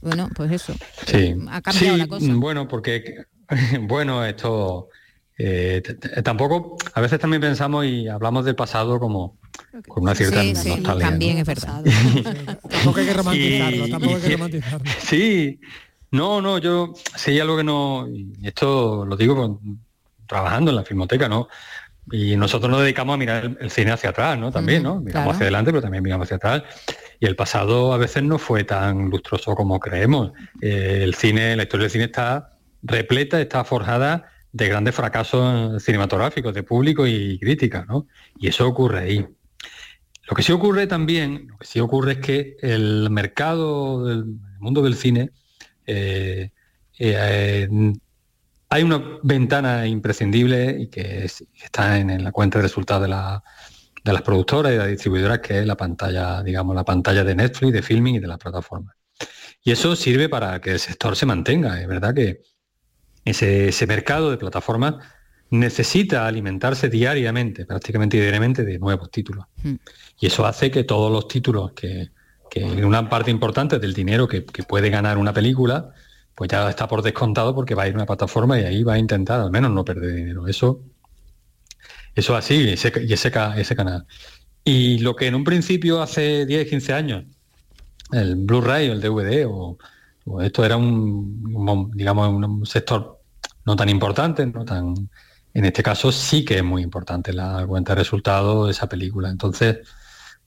[0.00, 0.74] bueno, pues eso.
[1.06, 1.34] Sí.
[1.50, 2.34] Ha cambiado la cosa.
[2.34, 3.26] Bueno, porque
[3.80, 4.88] bueno, esto
[5.36, 5.82] eh,
[6.22, 9.36] tampoco, a veces también pensamos y hablamos del pasado como
[9.88, 11.08] con una cierta nostalgia.
[11.08, 11.82] También es verdad.
[12.70, 14.90] tampoco hay que romantizarlo, tampoco hay que romantizarlo.
[15.00, 15.60] Sí,
[16.12, 19.60] no, no, yo sí algo que no, y esto lo digo
[20.26, 21.48] trabajando en la filmoteca, ¿no?
[22.12, 24.52] Y nosotros nos dedicamos a mirar el, cine hacia atrás, ¿no?
[24.52, 25.00] También, ¿no?
[25.00, 26.62] Miramos hacia adelante, pero también miramos hacia atrás.
[27.18, 30.32] Y el pasado a veces no fue tan lustroso como creemos.
[30.60, 32.50] Eh, el cine, la historia del cine está
[32.84, 38.06] repleta, está forjada de grandes fracasos cinematográficos, de público y crítica, ¿no?
[38.38, 39.26] Y eso ocurre ahí.
[40.28, 44.24] Lo que sí ocurre también, lo que sí ocurre es que el mercado del
[44.58, 45.30] mundo del cine
[45.86, 46.50] eh,
[46.98, 47.68] eh,
[48.70, 51.24] hay una ventana imprescindible y que
[51.62, 55.66] está en, la cuenta de resultados de, las productoras y de las distribuidoras, que es
[55.66, 58.94] la pantalla, digamos, la pantalla de Netflix, de filming y de las plataformas.
[59.62, 61.80] Y eso sirve para que el sector se mantenga.
[61.80, 62.42] Es verdad que
[63.24, 64.96] ese, mercado de plataformas
[65.50, 69.46] necesita alimentarse diariamente, prácticamente diariamente, de nuevos títulos.
[69.62, 69.76] Hmm.
[70.18, 72.10] Y eso hace que todos los títulos que,
[72.84, 75.92] una parte importante del dinero que puede ganar una película,
[76.34, 78.94] pues ya está por descontado porque va a ir a una plataforma y ahí va
[78.94, 80.46] a intentar al menos no perder dinero.
[80.48, 80.80] Eso,
[82.14, 84.06] eso así, y ese, ese, canal.
[84.64, 87.24] Y lo que en un principio hace 10, 15 años,
[88.12, 89.78] el Blu-ray o el DVD, o,
[90.42, 93.13] esto era un, digamos, un sector
[93.64, 94.94] no tan importante, no tan.
[95.52, 99.30] En este caso sí que es muy importante la cuenta de resultados de esa película.
[99.30, 99.78] Entonces,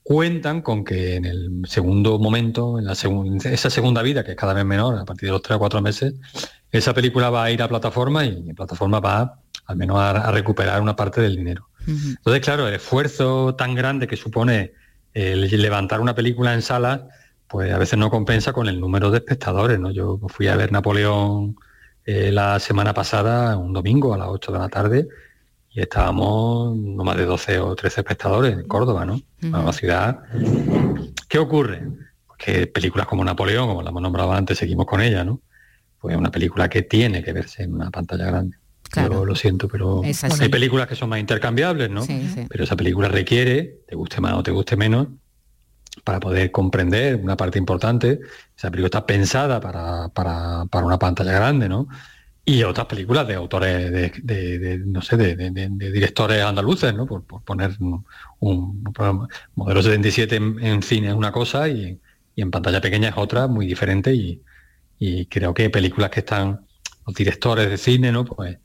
[0.02, 4.52] cuentan con que en el segundo momento, en la esa segunda vida, que es cada
[4.52, 6.14] vez menor, a partir de los tres o cuatro meses,
[6.70, 10.80] esa película va a ir a plataforma y la plataforma va al menos a, recuperar
[10.80, 11.68] una parte del dinero.
[11.86, 14.72] Entonces, claro, el esfuerzo tan grande que supone
[15.14, 17.00] el levantar una película en salas,
[17.46, 19.78] pues a veces no compensa con el número de espectadores.
[19.78, 19.90] ¿no?
[19.90, 21.56] Yo fui a ver Napoleón
[22.10, 25.08] eh, la semana pasada, un domingo a las 8 de la tarde,
[25.68, 29.20] y estábamos no más de 12 o 13 espectadores en Córdoba, ¿no?
[29.42, 30.20] Una ciudad.
[31.28, 31.86] ¿Qué ocurre?
[32.26, 35.42] Pues que películas como Napoleón, como la hemos nombrado antes, seguimos con ella, ¿no?
[36.00, 38.56] Pues una película que tiene que verse en una pantalla grande.
[38.96, 42.06] Yo lo siento, pero hay películas que son más intercambiables, ¿no?
[42.48, 45.08] Pero esa película requiere, te guste más o te guste menos,
[46.04, 48.20] para poder comprender una parte importante,
[48.56, 51.88] esa película está pensada para, para, para una pantalla grande, ¿no?
[52.48, 55.50] y otras películas de autores de, no sé de,
[55.92, 58.82] directores andaluces no por, poner un,
[59.54, 62.00] modelo 77 en, cine es una cosa y,
[62.36, 64.40] en pantalla pequeña es otra muy diferente y,
[65.26, 66.64] creo que películas que están
[67.06, 68.56] los directores de cine no pues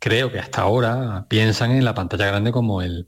[0.00, 3.06] creo que hasta ahora piensan en la pantalla grande como el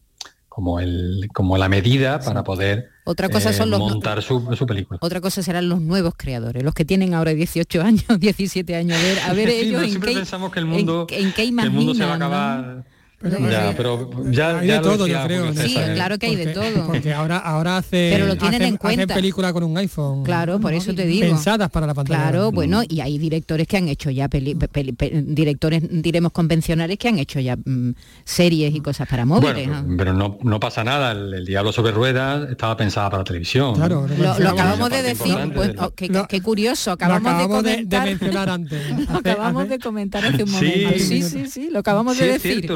[0.54, 5.00] como el como la medida para poder otra cosa son los montar su, película.
[5.02, 9.02] Otra cosa serán los nuevos creadores, los que tienen ahora 18 años, 17 años, a
[9.02, 12.04] ver, a ver ellos en qué, pensamos que el mundo, en, qué el mundo se
[12.04, 12.84] va a acabar
[13.20, 15.54] pero, ya, pero ya, hay de todo, yo creo.
[15.54, 16.86] Sí, claro que hay de todo.
[16.86, 19.04] Porque ahora, ahora hace, pero lo tienen en cuenta.
[19.04, 20.24] hacen película con un iPhone.
[20.24, 21.26] Claro, por eso te digo.
[21.26, 22.30] Pensadas para la pantalla.
[22.30, 27.40] Claro, bueno, y hay directores que han hecho ya directores, diremos convencionales que han hecho
[27.40, 29.68] ya mm, series y cosas para móviles.
[29.96, 31.12] Pero no, no pasa nada.
[31.12, 33.74] El, Diablo sobre ruedas estaba pensada para televisión.
[33.74, 35.36] Claro, lo, acabamos de decir.
[35.54, 36.92] Pues, oh, qué, curioso.
[36.92, 38.82] Acabamos, de, comentar, mencionar antes.
[39.08, 40.90] acabamos de comentar hace un momento.
[40.98, 42.66] Sí, sí, sí, lo acabamos de decir.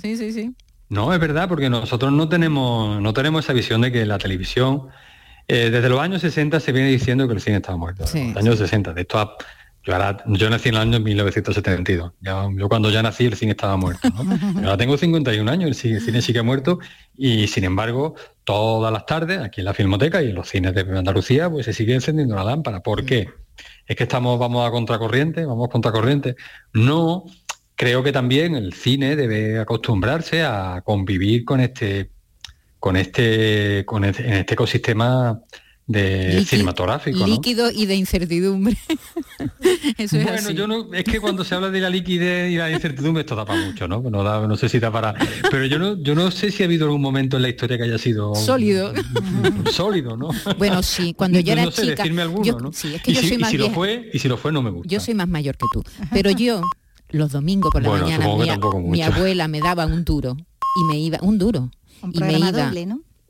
[0.00, 0.54] Sí, sí, sí.
[0.88, 4.88] No, es verdad, porque nosotros no tenemos, no tenemos esa visión de que la televisión,
[5.48, 8.06] eh, desde los años 60 se viene diciendo que el cine estaba muerto.
[8.06, 8.28] Sí.
[8.28, 8.92] Los años 60.
[8.92, 9.36] De esto
[9.84, 9.94] yo,
[10.26, 12.12] yo nací en el año 1972.
[12.20, 14.08] yo cuando ya nací el cine estaba muerto.
[14.56, 16.78] ahora tengo 51 años, el cine, el cine sigue muerto
[17.16, 18.14] y sin embargo
[18.44, 21.72] todas las tardes aquí en la Filmoteca y en los cines de Andalucía pues se
[21.72, 22.80] sigue encendiendo la lámpara.
[22.80, 23.28] ¿Por qué?
[23.86, 26.36] Es que estamos, vamos a contracorriente, vamos a contracorriente.
[26.72, 27.24] No
[27.82, 32.10] creo que también el cine debe acostumbrarse a convivir con este
[32.78, 35.40] con este con este, en este ecosistema
[35.88, 38.76] de cinematográfico líquido y de incertidumbre.
[39.98, 42.70] Eso es bueno yo no es que cuando se habla de la liquidez y la
[42.70, 45.16] incertidumbre esto da para mucho no no, no sé si da para
[45.50, 47.82] pero yo no yo no sé si ha habido algún momento en la historia que
[47.82, 48.92] haya sido sólido.
[49.72, 52.04] sólido no bueno sí cuando yo era chica
[52.70, 54.36] sí, es que y yo si, soy más y si lo fue y si lo
[54.36, 54.88] fue no me gusta.
[54.88, 56.62] Yo soy más mayor que tú pero yo
[57.12, 58.26] los domingos por la mañana
[58.80, 60.36] mi, abuela me daba un duro
[60.76, 61.70] y me iba un duro
[62.12, 62.72] y me iba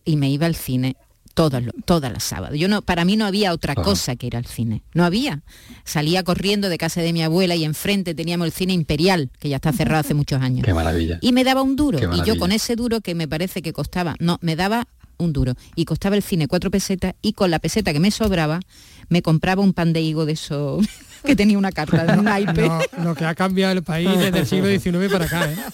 [0.05, 0.97] y me iba al cine
[1.35, 2.59] todas todas las sábados.
[2.59, 4.83] Yo no, para mí no había otra cosa que ir al cine.
[4.95, 5.43] No había.
[5.85, 9.57] Salía corriendo de casa de mi abuela y enfrente teníamos el cine imperial, que ya
[9.57, 10.65] está cerrado hace muchos años.
[10.65, 11.19] Qué maravilla.
[11.21, 11.99] Y me daba un duro.
[12.15, 14.87] Y yo con ese duro que me parece que costaba, no, me daba
[15.19, 15.55] un duro.
[15.75, 18.61] Y costaba el cine cuatro pesetas y con la peseta que me sobraba
[19.13, 20.81] me compraba un pan de higo de eso
[21.25, 22.69] que tenía una carta de un naipe.
[23.05, 25.53] lo que ha cambiado el país desde el siglo XIX para acá.
[25.53, 25.57] ¿eh?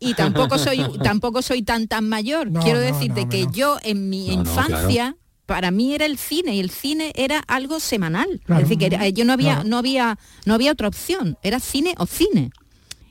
[0.00, 2.52] Y tampoco soy, tampoco soy tan tan mayor.
[2.62, 5.16] Quiero decirte que yo en mi infancia
[5.46, 8.42] para mí era el cine y el cine era algo semanal.
[8.48, 11.38] Es decir, que yo no había, no había, no había otra opción.
[11.42, 12.50] Era cine o cine.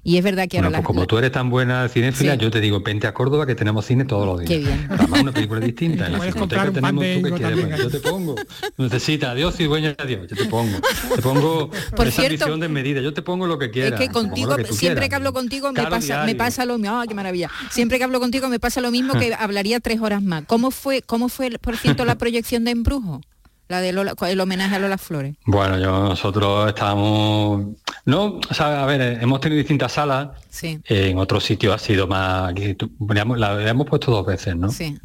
[0.06, 0.70] Y es verdad que ahora...
[0.70, 3.86] Pues como tú eres tan buena cinéfila, yo te digo, vente a Córdoba que tenemos
[3.86, 4.50] cine todos los días.
[4.50, 4.88] Qué bien.
[4.90, 6.08] Además una película distinta.
[6.14, 7.80] En la filmoteca tenemos tú que quieres.
[7.80, 8.36] Yo te pongo.
[8.78, 10.28] Necesita, adiós y dueña adiós.
[10.30, 10.78] Yo te pongo.
[11.16, 13.02] Te pongo Por esa visión de medida.
[13.02, 14.00] Yo te pongo lo que quieras.
[14.00, 17.04] Es que contigo, siempre que hablo contigo me pasa, me pasa lo mismo.
[17.08, 17.50] qué maravilla!
[17.72, 20.44] Siempre que hablo contigo me pasa lo mismo que hablaría tres horas más.
[20.46, 23.22] ¿Cómo fue, cómo fue por cierto, la proyección de Embrujo?
[23.68, 25.36] La de el homenaje a Lola Flores.
[25.46, 30.30] Bueno, yo, nosotros estábamos, no, o sea, a ver, eh, hemos tenido distintas salas.
[30.50, 30.80] Sí.
[30.86, 34.70] en otros sitios ha sido más, la hemos puesto dos veces, ¿no?
[34.70, 34.98] Sí.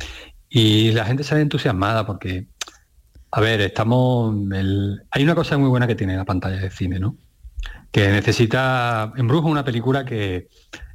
[0.49, 2.47] Y la gente sale entusiasmada porque,
[3.31, 4.35] a ver, estamos,
[5.11, 7.17] hay una cosa muy buena que tiene la pantalla de cine, ¿no?
[7.91, 10.49] Que necesita, Embrujo una película que,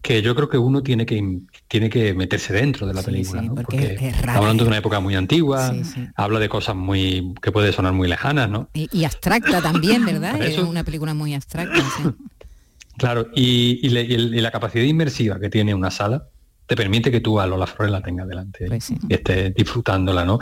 [0.03, 4.13] que yo creo que uno tiene que tiene que meterse dentro de la película, porque,
[4.27, 5.73] hablando de una época muy antigua,
[6.15, 8.69] habla de cosas muy que puede sonar muy lejanas, ¿no?
[8.73, 10.41] Y, abstracta también, ¿verdad?
[10.41, 11.81] es una película muy abstracta.
[12.97, 16.27] claro, y, la capacidad inmersiva que tiene una sala
[16.67, 20.37] te permite que tú a Lola Flores la tengas delante pues y estés disfrutándola, ¿no?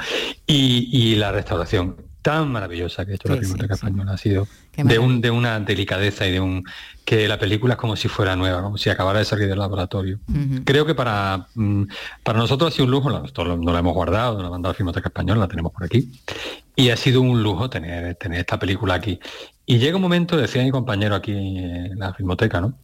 [0.47, 5.21] Y, la restauración tan maravillosa que ha hecho la Filmoteca Española ha sido de, un,
[5.21, 6.63] de una delicadeza y de un
[7.03, 10.19] que la película es como si fuera nueva, como si acabara de salir del laboratorio.
[10.63, 11.83] Creo que para, mm,
[12.23, 13.23] para nosotros ha sido un lujo, no,
[13.57, 16.11] no la hemos guardado, no la mandado a Filmoteca Española, la tenemos por aquí,
[16.75, 19.19] y ha sido un lujo tener, tener esta película aquí.
[19.65, 22.77] Y llega un momento, decía mi compañero aquí en la Filmoteca, ¿no?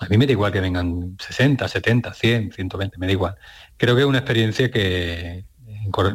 [0.00, 3.34] A mí me da igual que vengan 60, 70, 100, 120, me da igual.
[3.76, 5.44] Creo que es una experiencia que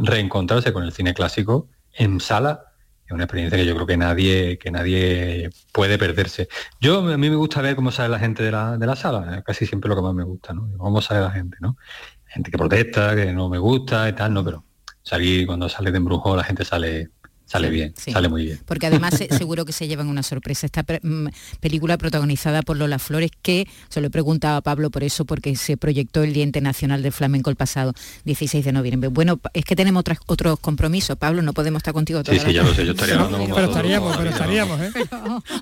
[0.02, 2.64] reencontrarse con el cine clásico en sala
[3.08, 6.50] es una experiencia que yo creo que nadie que nadie puede perderse.
[6.82, 9.42] Yo a mí me gusta ver cómo sale la gente de la, de la sala,
[9.44, 10.70] casi siempre lo que más me gusta, ¿no?
[10.78, 11.78] Cómo sale la gente, ¿no?
[12.26, 14.66] Gente que protesta, que no me gusta y tal, no, pero
[15.04, 17.12] salir cuando sale de embrujo la gente sale
[17.48, 18.60] Sale bien, sale muy bien.
[18.66, 20.66] Porque además seguro que se llevan una sorpresa.
[20.66, 21.28] Esta mm,
[21.62, 25.56] película protagonizada por Lola Flores, que se lo he preguntado a Pablo por eso, porque
[25.56, 27.94] se proyectó el Día Internacional del Flamenco el pasado
[28.26, 29.08] 16 de noviembre.
[29.08, 32.64] Bueno, es que tenemos otros, otros compromisos, Pablo, no podemos estar contigo Sí, sí, ya
[32.64, 34.92] lo sé, yo estaría hablando con Pero estaríamos, pero estaríamos, ¿eh?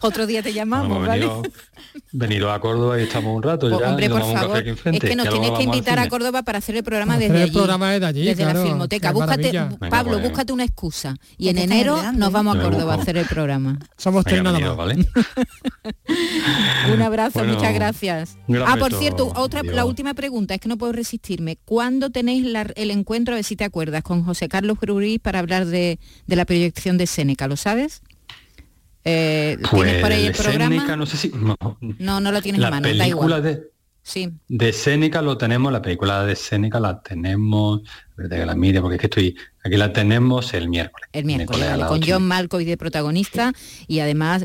[0.01, 1.29] otro día te llamamos, ¿vale?
[2.11, 3.89] Venido, a Córdoba y estamos un rato pues, ya.
[3.91, 7.19] Hombre, por favor, es que nos tienes que invitar a Córdoba para hacer el programa
[7.19, 7.51] desde allí.
[7.51, 9.11] programa desde allí, Desde la Filmoteca.
[9.11, 9.51] Búscate,
[9.89, 10.23] Pablo, pues.
[10.23, 11.15] búscate una excusa.
[11.37, 13.79] Y en enero nos vamos a Córdoba a hacer el programa.
[13.97, 14.75] Somos tres nada más.
[14.77, 14.95] ¿vale?
[16.93, 18.37] Un abrazo, muchas gracias.
[18.65, 21.57] Ah, por cierto, otra, la última pregunta, es que no puedo resistirme.
[21.65, 25.65] ¿Cuándo tenéis el encuentro, a ver si te acuerdas, con José Carlos Grurí para hablar
[25.65, 27.47] de, la proyección de Seneca?
[27.47, 28.01] ¿Lo sabes?
[29.03, 30.95] Eh, ¿Tienes por ahí el pues, programa?
[30.95, 31.31] no sé si...
[31.99, 33.43] No, no, lo tienes en mano, da igual.
[33.43, 34.31] De, sí.
[34.47, 37.81] de Seneca lo tenemos, la película de Seneca la tenemos,
[38.15, 41.09] verdad que la mire porque es que estoy Aquí la tenemos el miércoles.
[41.11, 43.51] El miércoles, con John Malkovich de protagonista
[43.87, 44.43] y además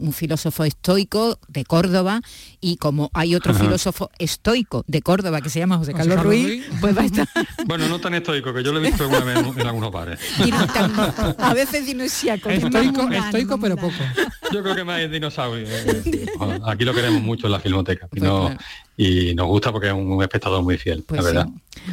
[0.00, 2.22] un filósofo estoico de Córdoba
[2.60, 6.98] y como hay otro filósofo estoico de Córdoba que se llama José Carlos, Ruiz, pues
[6.98, 7.28] va a estar...
[7.66, 10.18] bueno, no tan estoico, que yo lo he visto alguna vez en, algunos bares.
[11.38, 12.50] a veces dinosaurio.
[12.50, 13.94] Estoico, estoico pero poco.
[14.52, 15.68] Yo creo que más es dinosaurio.
[15.68, 16.26] Eh, eh,
[16.66, 18.56] aquí lo queremos mucho en la filmoteca y, pues
[19.00, 21.46] y nos gusta porque es un, espectador muy fiel, la pues verdad.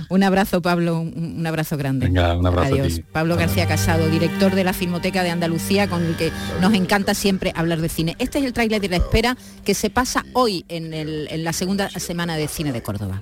[0.10, 2.08] Un abrazo, Pablo, un, abrazo grande.
[2.08, 3.02] Venga, un abrazo Adiós.
[3.12, 7.54] Pablo García Casado, director de la Filmoteca de Andalucía, con el que nos encanta siempre
[7.56, 8.16] hablar de cine.
[8.18, 12.38] Este es el tráiler de la espera que se pasa hoy en, la segunda semana
[12.38, 13.22] de cine de Córdoba.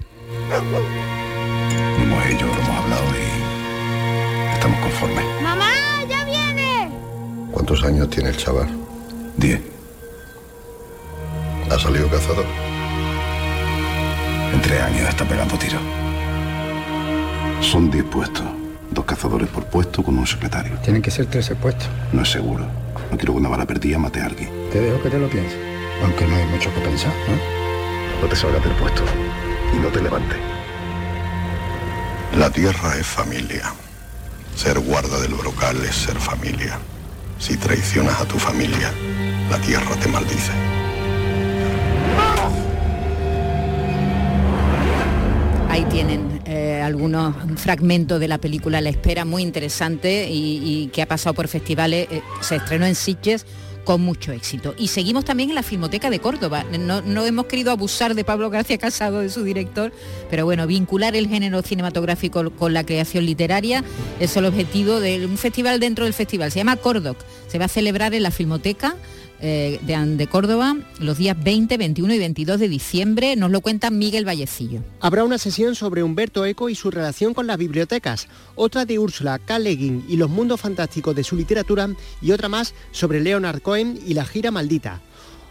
[2.02, 5.26] Hemos hecho, lo hemos hablado y estamos conformes.
[5.44, 5.72] ¡Mamá,
[6.10, 6.90] ya viene!
[7.52, 8.70] ¿Cuántos años tiene el chaval?
[9.36, 9.60] Diez.
[11.70, 12.46] ¿Ha salido cazador?
[14.54, 15.82] En tres años está pegando tiros.
[17.60, 18.46] Son diez puestos.
[18.92, 20.78] Dos cazadores por puesto con un secretario.
[20.84, 21.90] Tienen que ser tres puestos.
[22.12, 22.68] No es seguro.
[23.10, 24.50] No quiero que una bala perdida mate a alguien.
[24.72, 25.58] Te dejo que te lo pienses.
[26.04, 28.22] Aunque no hay mucho que pensar, ¿no?
[28.22, 29.02] No te salgas del puesto.
[29.76, 30.38] Y no te levantes.
[32.38, 33.74] La tierra es familia.
[34.56, 36.78] Ser guarda del brocal es ser familia.
[37.40, 38.92] Si traicionas a tu familia,
[39.50, 40.73] la tierra te maldice.
[45.94, 51.36] Tienen eh, algunos fragmentos de la película La Espera, muy interesante y, que ha pasado
[51.36, 52.08] por festivales.
[52.10, 53.46] Eh, se estrenó en Sitges
[53.84, 54.74] con mucho éxito.
[54.76, 56.66] Y seguimos también en la Filmoteca de Córdoba.
[56.80, 59.94] No, hemos querido abusar de Pablo García Casado, de su director,
[60.32, 63.84] pero bueno, vincular el género cinematográfico con la creación literaria
[64.20, 66.52] es el objetivo de un festival dentro del festival.
[66.52, 67.18] Se llama Cordoc.
[67.48, 68.96] Se va a celebrar en la Filmoteca
[69.46, 73.36] eh, de, Córdoba los días 20, 21 y 22 de diciembre.
[73.36, 74.82] Nos lo cuenta Miguel Vallecillo.
[75.02, 79.40] Habrá una sesión sobre Humberto Eco y su relación con las bibliotecas, otra de Úrsula
[79.40, 79.60] K.
[79.60, 81.90] y los mundos fantásticos de su literatura
[82.22, 85.02] y otra más sobre Leonard Cohen y la gira maldita.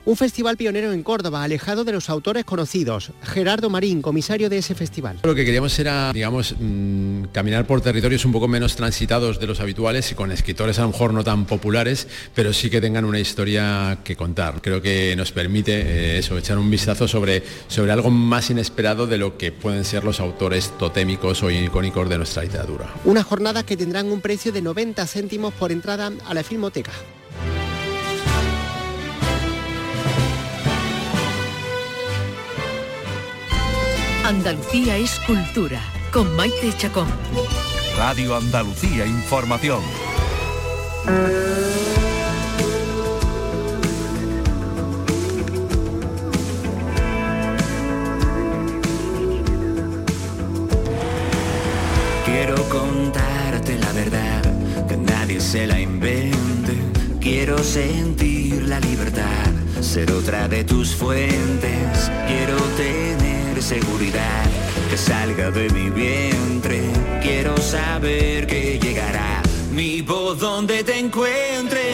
[0.05, 3.13] Un festival pionero en Córdoba, alejado de los autores conocidos.
[3.23, 5.21] Gerardo Marín, comisario de ese festival.
[5.23, 9.61] Lo que queríamos era, digamos, mmm, caminar por territorios un poco menos transitados de los
[9.61, 13.21] habituales y con escritores a lo mejor no tan populares, pero sí que tengan una
[13.21, 14.61] historia que contar.
[14.61, 19.19] Creo que nos permite eh, eso, echar un vistazo sobre, sobre algo más inesperado de
[19.19, 22.93] lo que pueden ser los autores totémicos o icónicos de nuestra literatura.
[23.05, 26.91] Una jornada que tendrán un precio de 90 céntimos por entrada a la Filmoteca.
[34.33, 35.79] Andalucía es cultura,
[36.11, 37.07] con Maite Chacón.
[37.99, 39.83] Radio Andalucía Información.
[52.25, 56.75] Quiero contarte la verdad, que nadie se la invente.
[57.21, 59.53] Quiero sentir la libertad,
[59.83, 62.11] ser otra de tus fuentes.
[62.27, 63.22] Quiero tener
[63.63, 64.45] seguridad,
[64.91, 66.83] que salga de mi vientre.
[67.23, 69.41] Quiero saber que llegará
[69.73, 71.92] mi voz donde te encuentres.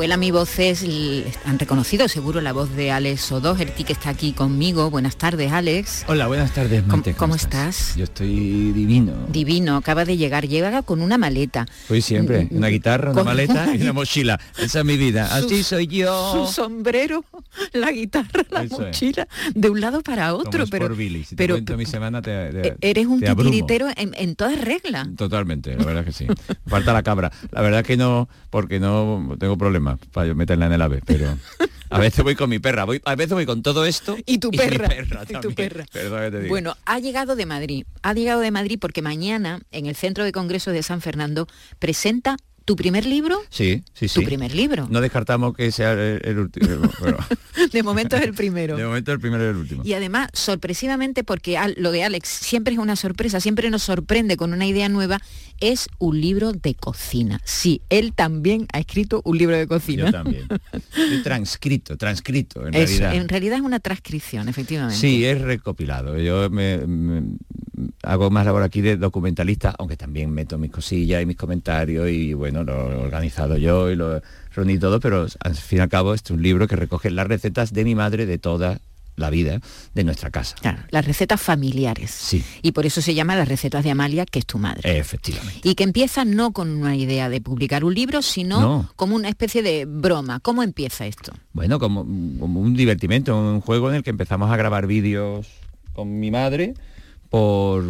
[0.00, 0.84] Mi voz es,
[1.44, 4.90] han reconocido seguro la voz de Alex O'Doherty que está aquí conmigo.
[4.90, 6.04] Buenas tardes, Alex.
[6.08, 7.12] Hola, buenas tardes, Maite.
[7.14, 7.94] ¿Cómo estás?
[7.96, 9.12] Yo estoy divino.
[9.28, 11.66] Divino, acaba de llegar, llega con una maleta.
[11.90, 14.40] Hoy siempre, una guitarra, una maleta y una mochila.
[14.58, 15.34] Esa es mi vida.
[15.34, 16.32] Así soy yo.
[16.46, 17.24] Su sombrero,
[17.72, 18.80] la guitarra, la Eso es.
[18.88, 20.64] mochila, de un lado para Como otro.
[20.64, 21.24] Sport Pero, Billy.
[21.24, 25.08] Si pero mi semana te, te- eh, eres un titiritero en, en toda regla.
[25.16, 26.26] Totalmente, la verdad que sí.
[26.66, 27.30] Falta la cabra.
[27.52, 31.36] La verdad que no, porque no tengo problemas para yo meterla en el ave, pero
[31.90, 34.50] a veces voy con mi perra, voy, a veces voy con todo esto Y tu
[34.50, 35.54] mi perra, y tu también.
[35.54, 35.84] perra.
[35.92, 36.48] Perdón que te diga.
[36.48, 37.86] Bueno, ha llegado de Madrid.
[38.02, 41.46] Ha llegado de Madrid porque mañana en el Centro de Congresos de San Fernando
[41.78, 43.38] presenta tu primer libro.
[43.50, 44.20] Sí, sí, sí.
[44.20, 44.86] Tu primer libro.
[44.90, 46.68] No descartamos que sea el, el último.
[47.72, 48.76] De momento es el primero.
[48.76, 49.82] de momento el primero y el último.
[49.84, 54.52] Y además, sorpresivamente, porque lo de Alex siempre es una sorpresa, siempre nos sorprende con
[54.52, 55.20] una idea nueva,
[55.60, 57.40] es un libro de cocina.
[57.44, 60.06] Sí, él también ha escrito un libro de cocina.
[60.06, 60.48] Yo también.
[61.22, 63.14] Transcrito, transcrito, en Eso, realidad.
[63.14, 64.96] en realidad es una transcripción, efectivamente.
[64.98, 66.18] Sí, es recopilado.
[66.18, 67.36] Yo me, me-
[68.02, 72.32] hago más labor aquí de documentalista, aunque también meto mis cosillas y mis comentarios y
[72.34, 74.20] bueno, lo he organizado yo y lo
[74.54, 77.26] reuní todo, pero al fin y al cabo este es un libro que recoge las
[77.26, 78.80] recetas de mi madre de toda
[79.16, 79.60] la vida
[79.94, 80.56] de nuestra casa.
[80.62, 82.10] Claro, las recetas familiares.
[82.10, 84.98] Sí, Y por eso se llama las recetas de Amalia, que es tu madre.
[84.98, 85.60] efectivamente.
[85.62, 88.92] Y que empieza no con una idea de publicar un libro, sino No.
[88.96, 90.40] como una especie de broma.
[90.40, 91.32] ¿Cómo empieza esto?
[91.52, 92.00] Bueno, como,
[92.38, 95.46] como un divertimento, un juego en el que empezamos a grabar vídeos
[95.92, 96.72] con mi madre
[97.28, 97.84] por,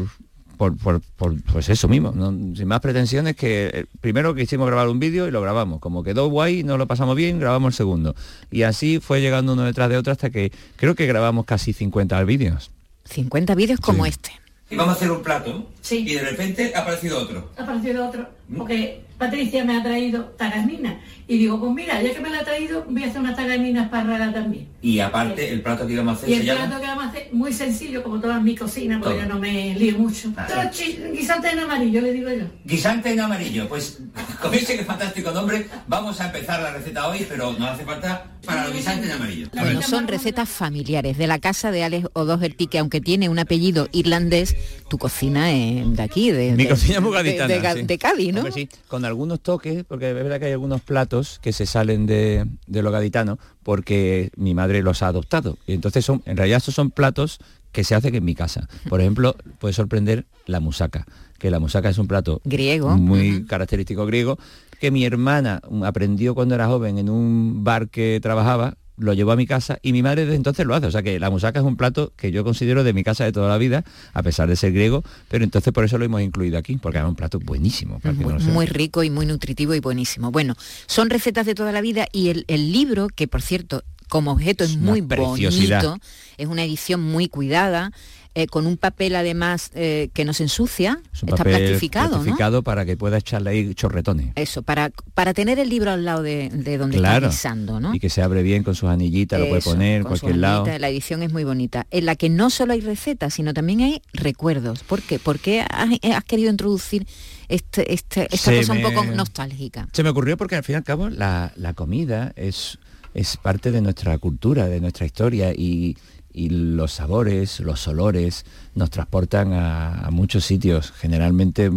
[0.61, 2.29] por, por- por, pues eso mismo, ¿no?
[2.55, 5.81] sin más pretensiones que eh, primero que hicimos grabar un vídeo y lo grabamos.
[5.81, 8.15] Como quedó guay, nos lo pasamos bien, grabamos el segundo.
[8.51, 12.23] Y así fue llegando uno detrás de otro hasta que creo que grabamos casi 50
[12.25, 12.71] vídeos.
[13.07, 14.33] 50 vídeos como este.
[14.69, 15.67] Y vamos a hacer un plato.
[15.91, 17.51] Y de repente ha aparecido otro.
[17.57, 20.95] ha aparecido otro, porque Patricia me ha traído tagasminas.
[21.29, 23.89] Y digo, pues mira, ya que me la ha traído, voy a hacer unas tagasminas
[23.91, 24.67] para también.
[24.83, 26.67] Y aparte, el plato que íbamos a hacer Y se el llama...
[26.67, 29.29] plato que vamos a hacer, muy sencillo, como toda mi cocina, porque Todo.
[29.29, 30.33] yo no me lío mucho.
[30.39, 30.71] Ah,
[31.13, 32.45] guisante en amarillo, le digo yo.
[32.65, 33.69] Guisante en amarillo.
[33.69, 33.99] Pues
[34.43, 38.65] con ese fantástico nombre vamos a empezar la receta hoy, pero no hace falta para
[38.65, 39.49] los guisantes en amarillo.
[39.53, 43.89] Bueno, son recetas familiares de la casa de Alex O'Doherty, que aunque tiene un apellido
[43.93, 44.57] irlandés,
[44.89, 47.83] tu cocina es de aquí, de, Mi de- cocina es de- de, Ga- sí.
[47.83, 48.39] de Cádiz, ¿no?
[48.41, 52.07] Hombre, sí, con algunos toques, porque es verdad que hay algunos platos que se salen
[52.07, 55.59] de, de lo gaditano porque mi madre los ha adoptado.
[55.67, 57.39] Y entonces son, en realidad estos son platos
[57.73, 58.69] que se hacen en mi casa.
[58.89, 61.07] Por ejemplo, puede sorprender la musaca,
[61.39, 62.97] que la musaca es un plato Griego.
[62.97, 64.39] muy característico griego,
[64.81, 69.37] que mi hermana aprendió cuando era joven en un bar que trabajaba, lo llevó a
[69.37, 70.87] mi casa y mi madre desde entonces lo hace.
[70.87, 73.33] O sea que la musaca es un plato que yo considero de mi casa de
[73.33, 76.59] toda la vida, a pesar de ser griego, pero entonces por eso lo hemos incluido
[76.59, 77.99] aquí, porque es un plato buenísimo.
[78.01, 78.15] para.
[78.15, 80.31] Muy rico y muy nutritivo y buenísimo.
[80.31, 80.55] Bueno,
[80.87, 84.65] son recetas de toda la vida y el, el libro, que por cierto, como objeto
[84.65, 85.99] es, una muy bonito,
[86.37, 87.93] es una edición muy cuidada,
[88.35, 92.63] eh, con un papel además eh, que no se ensucia, Es un está papel plastificado,
[92.63, 94.33] para que pueda echarle ahí chorretones.
[94.37, 97.27] Eso, para, para tener el libro al lado de, de donde Claro.
[97.27, 97.95] está guisando, ¿no?
[97.95, 100.67] Y que se abre bien con sus anillitas, lo puede poner en cualquier lado.
[100.79, 104.03] La edición es muy bonita, en la que no solo hay recetas, sino también hay
[104.13, 104.83] recuerdos.
[104.85, 105.19] ¿Por qué?
[105.19, 107.07] ¿Por qué has, has querido introducir
[107.49, 109.89] este, este- esta Se cosa un poco nostálgica?
[109.93, 112.79] Se me ocurrió porque al fin y al cabo la, la comida es
[113.13, 115.97] es parte de nuestra cultura, de nuestra historia y,
[116.35, 121.71] los sabores, los olores nos transportan a, muchos sitios, generalmente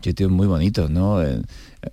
[0.00, 1.22] sitios muy bonitos, ¿no?
[1.22, 1.42] Eh,
[1.82, 1.88] eh,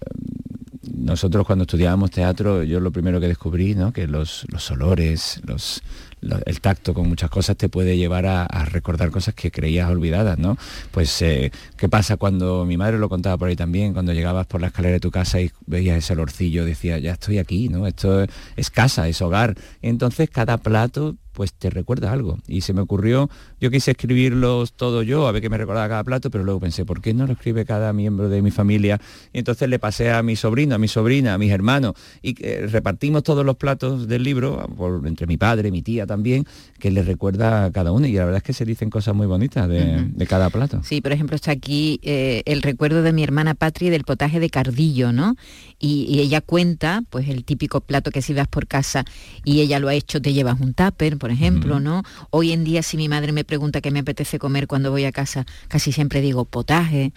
[0.93, 3.91] nosotros cuando estudiábamos teatro, yo lo primero que descubrí, ¿no?
[3.91, 5.81] que los, los olores, los,
[6.21, 10.57] el tacto con muchas cosas te puede llevar a, recordar cosas que creías olvidadas, ¿no?
[10.91, 14.61] Pues, eh, ¿qué pasa cuando, mi madre lo contaba por ahí también, cuando llegabas por
[14.61, 17.87] la escalera de tu casa y veías ese olorcillo, decía, ya estoy aquí, ¿no?
[17.87, 19.55] Esto es casa, es hogar.
[19.81, 22.39] Entonces cada plato pues te recuerda algo.
[22.47, 23.29] Y se me ocurrió,
[23.61, 26.83] yo quise escribirlos todo yo, a ver qué me recordaba cada plato, pero luego pensé,
[26.83, 28.99] ¿por qué no lo escribe cada miembro de mi familia?
[29.33, 32.65] Y entonces le pasé a mi sobrino, a mi sobrina, a mis hermanos, y eh,
[32.65, 34.67] repartimos todos los platos del libro,
[35.05, 36.43] entre mi padre, mi tía también,
[36.79, 38.07] que le recuerda a cada uno.
[38.07, 40.81] Y la verdad es que se dicen cosas muy bonitas de, cada plato.
[40.83, 44.49] Sí, por ejemplo, está aquí eh, el recuerdo de mi hermana Patri del potaje de
[44.49, 45.35] cardillo, ¿no?
[45.79, 49.05] Y, ella cuenta, pues, el típico plato que si vas por casa
[49.43, 52.03] y ella lo ha hecho, te llevas un tupper, por ejemplo, ¿no?
[52.29, 55.11] Hoy en día si mi madre me pregunta qué me apetece comer cuando voy a
[55.11, 57.11] casa, casi siempre digo potaje,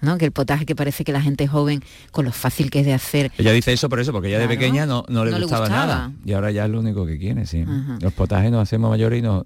[0.00, 0.16] ¿no?
[0.16, 1.82] Que el potaje que parece que la gente joven,
[2.12, 3.32] con lo fácil que es de hacer.
[3.36, 6.12] Ella dice eso por eso, porque ella de pequeña no, no, le, gustaba nada.
[6.24, 7.64] Y ahora ya es lo único que quiere, sí.
[8.00, 9.42] Los potajes nos hacemos mayores y no,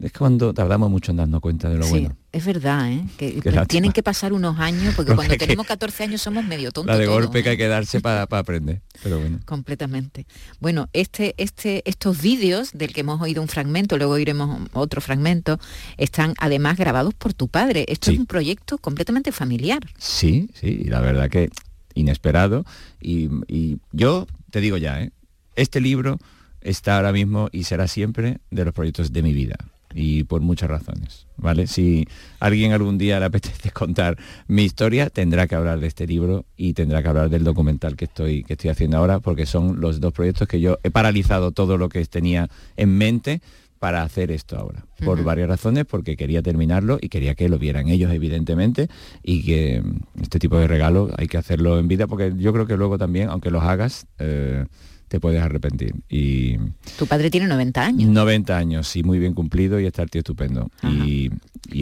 [0.00, 2.16] es cuando tardamos mucho en darnos cuenta de lo bueno.
[2.30, 3.04] Es verdad, ¿eh?
[3.16, 6.94] que tienen que pasar unos años, porque cuando tenemos 14 años somos medio tontos.
[6.94, 7.58] La de golpe que hay ¿eh?
[7.58, 9.40] que darse para aprender, pero bueno.
[9.46, 10.26] Completamente.
[10.60, 15.58] Bueno, este, este, estos vídeos del que hemos oído un fragmento, luego oiremos otro fragmento,
[15.96, 17.86] están además grabados por tu padre.
[17.88, 19.80] Esto es un proyecto completamente familiar.
[19.96, 21.48] Sí, sí, la verdad que
[21.94, 22.66] inesperado.
[23.00, 25.12] Y, y yo te digo ya, ¿eh?
[25.56, 26.18] este libro
[26.60, 29.56] está ahora mismo y será siempre de los proyectos de mi vida
[29.94, 31.26] y por muchas razones.
[31.36, 31.66] ¿vale?
[31.66, 32.06] Si
[32.40, 36.74] alguien algún día le apetece contar mi historia, tendrá que hablar de este libro y
[36.74, 40.12] tendrá que hablar del documental que estoy, que estoy haciendo ahora, porque son los dos
[40.12, 43.40] proyectos que yo he paralizado todo lo que tenía en mente
[43.78, 47.88] para hacer esto ahora, por varias razones, porque quería terminarlo y quería que lo vieran
[47.88, 48.88] ellos, evidentemente,
[49.22, 49.82] y que
[50.20, 53.28] este tipo de regalo hay que hacerlo en vida, porque yo creo que luego también,
[53.28, 54.66] aunque los hagas, eh,
[55.08, 55.94] te puedes arrepentir.
[56.08, 56.56] Y
[56.98, 58.10] tu padre tiene 90 años.
[58.10, 60.70] 90 años, sí, muy bien cumplido y está el tío estupendo.
[60.82, 61.30] Y,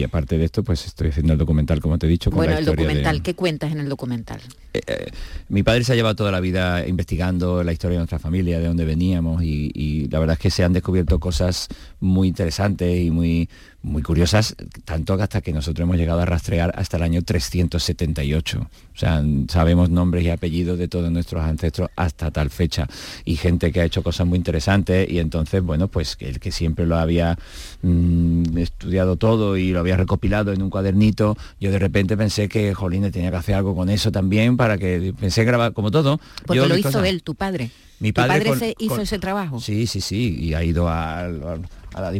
[0.03, 2.29] aparte de esto, pues estoy haciendo el documental, como te he dicho.
[2.31, 4.41] bueno, el documental, ¿qué cuentas en el documental?
[4.73, 5.11] Eh, eh,
[5.49, 8.67] mi padre se ha llevado toda la vida investigando la historia de nuestra familia, de
[8.67, 11.67] dónde veníamos y, y la verdad es que se han descubierto cosas
[11.99, 13.49] muy interesantes y muy,
[13.83, 14.55] muy curiosas,
[14.85, 18.59] tanto hasta que nosotros hemos llegado a rastrear hasta el año 378.
[18.59, 22.87] O sea, sabemos nombres y apellidos de todos nuestros ancestros hasta tal fecha.
[23.23, 26.85] Y gente que ha hecho cosas muy interesantes y entonces, bueno, pues el que siempre
[26.85, 27.37] lo había
[27.83, 32.73] mm, estudiado todo y lo había recopilado en un cuadernito, yo de repente pensé que
[32.73, 36.19] Jolín tenía que hacer algo con eso también para que pensé grabar como todo.
[36.45, 37.71] Porque lo hizo él, tu padre.
[37.99, 39.59] Mi padre, hizo ese trabajo.
[39.59, 41.57] Sí, sí, sí, y ha ido al a,
[41.99, 42.13] las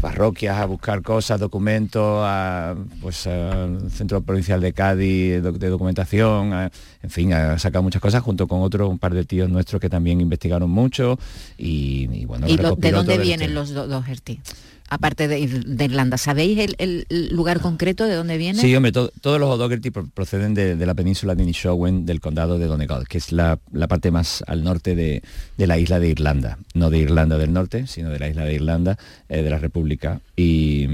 [0.00, 6.70] parroquias a buscar cosas, documentos, a, pues al Centro Provincial de Cádiz de, documentación,
[7.02, 9.88] en fin, ha sacado muchas cosas junto con otro, un par de tíos nuestros que
[9.88, 11.18] también investigaron mucho
[11.56, 12.46] y, bueno.
[12.48, 14.40] ¿Y de dónde vienen los dos Gerti?
[14.88, 16.18] Aparte de, Irlanda.
[16.18, 18.60] ¿Sabéis el, lugar concreto de dónde viene?
[18.60, 23.06] Sí, hombre, todos los O'Doherty proceden de, la península de Inishowen, del condado de Donegal,
[23.08, 23.58] que es la,
[23.88, 25.22] parte más al norte de,
[25.56, 26.58] la isla de Irlanda.
[26.74, 30.20] No de Irlanda del Norte, sino de la isla de Irlanda, eh, de la República.
[30.36, 30.88] Y,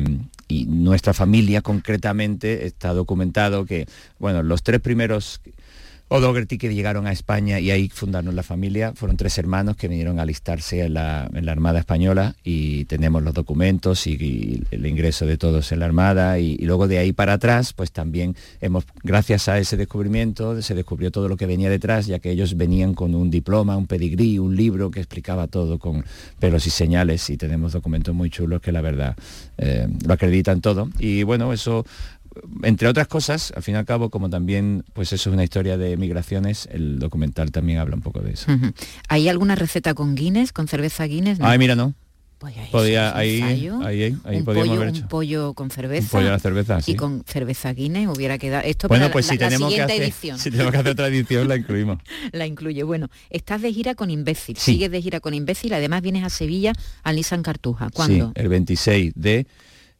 [0.49, 3.87] y nuestra familia concretamente está documentado que,
[4.19, 5.41] bueno, los tres primeros
[6.15, 8.93] O'Dougherty que llegaron a España y ahí fundaron la familia.
[8.95, 14.07] Fueron tres hermanos que vinieron a alistarse en la, Armada Española y tenemos los documentos
[14.07, 17.91] y, el ingreso de todos en la Armada y, luego de ahí para atrás, pues
[17.91, 22.31] también hemos, gracias a ese descubrimiento, se descubrió todo lo que venía detrás, ya que
[22.31, 26.05] ellos venían con un diploma, un pedigrí, un libro que explicaba todo con
[26.39, 29.17] pelos y señales y tenemos documentos muy chulos que la verdad
[29.59, 30.91] eh, lo acreditan todo.
[31.01, 31.85] Y bueno, eso
[32.63, 35.77] entre otras cosas, al fin y al cabo, como también, pues eso es una historia
[35.77, 38.51] de migraciones, el documental también habla un poco de eso.
[39.09, 41.39] ¿Hay alguna receta con Guinness, con cerveza Guinness?
[41.41, 41.95] Ay, mira, no.
[42.39, 43.41] Pues ahí, Podía, ahí,
[43.85, 45.03] ahí, un pollo, haber hecho.
[45.03, 46.05] Un pollo con cerveza.
[46.05, 46.93] Un pollo a la cerveza, sí.
[46.93, 48.65] Y con cerveza Guinness hubiera quedado.
[48.67, 50.39] Esto bueno, para pues la, si la, tenemos siguiente que hacer, edición.
[50.39, 51.99] Si tenemos que hacer otra edición, la incluimos.
[52.33, 52.83] la incluye.
[52.83, 54.57] Bueno, estás de gira con Imbécil.
[54.57, 55.73] Sigues de gira con Imbécil.
[55.73, 56.73] Además vienes a Sevilla
[57.03, 57.89] al Nissan Cartuja.
[57.95, 58.27] ¿Cuándo?
[58.27, 59.47] Sí, el 26 de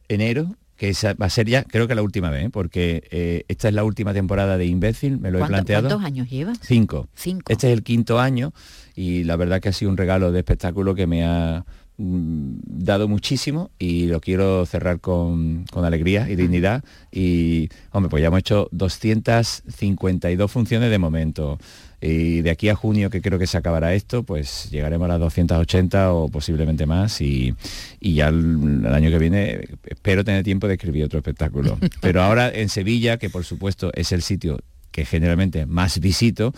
[0.07, 2.49] enero que esa va a ser ya, creo que la última vez, ¿eh?
[2.49, 5.87] porque eh, esta es la última temporada de Imbécil, me lo he planteado.
[5.87, 6.59] ¿Cuántos años llevas?
[6.61, 7.07] Cinco.
[7.15, 7.51] Cinco.
[7.51, 8.53] Este es el quinto año
[8.95, 11.65] y la verdad que ha sido un regalo de espectáculo que me ha,
[11.97, 16.83] dado muchísimo y lo quiero cerrar con, con alegría y dignidad.
[17.11, 21.57] Y, hombre, pues ya hemos hecho 252 funciones de momento.
[22.01, 25.19] Y de aquí a junio, que creo que se acabará esto, pues llegaremos a las
[25.19, 27.21] 280 o posiblemente más.
[27.21, 27.55] Y,
[27.99, 31.77] y ya el, el año que viene espero tener tiempo de escribir otro espectáculo.
[32.01, 34.59] Pero ahora en Sevilla, que por supuesto es el sitio
[34.91, 36.53] que generalmente más visito,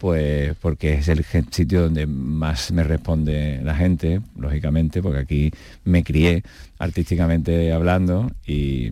[0.00, 5.50] pues porque es el sitio donde más me responde la gente, lógicamente, porque aquí
[5.84, 6.42] me crié
[6.78, 8.90] artísticamente hablando y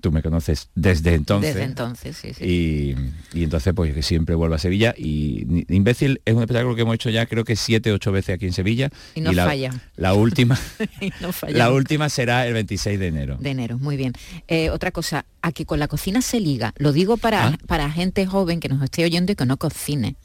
[0.00, 1.54] tú me conoces desde entonces.
[1.54, 2.42] Desde entonces, sí, sí.
[2.44, 6.82] Y, y entonces pues que siempre vuelvo a Sevilla y Imbécil es un espectáculo que
[6.82, 8.90] hemos hecho ya creo que siete, ocho veces aquí en Sevilla.
[9.14, 9.70] Y no la, falla.
[9.96, 10.58] La última,
[11.20, 11.58] no fallamos.
[11.58, 13.36] la última será el 26 de enero.
[13.38, 14.14] de enero, muy bien.
[14.48, 17.58] Eh, otra cosa, a que con la cocina se liga, lo digo para, Ah.
[17.66, 20.16] para gente joven que nos esté oyendo y que no cocine.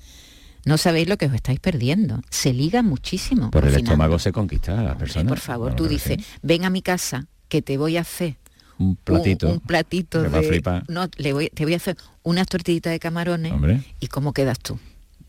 [0.66, 2.22] No sabéis lo que os estáis perdiendo.
[2.30, 3.52] Se liga muchísimo.
[3.52, 5.30] Por el estómago se conquista a las personas.
[5.30, 6.26] Por favor, tú dices, sí.
[6.42, 8.36] ven a mi casa que te voy a hacer
[8.80, 9.48] un platito.
[9.48, 10.48] un, un platito va a de...
[10.50, 10.84] flipar.
[10.90, 13.84] No, le voy, te voy a hacer unas tortillitas de camarones Hombre.
[14.00, 14.80] y cómo quedas tú.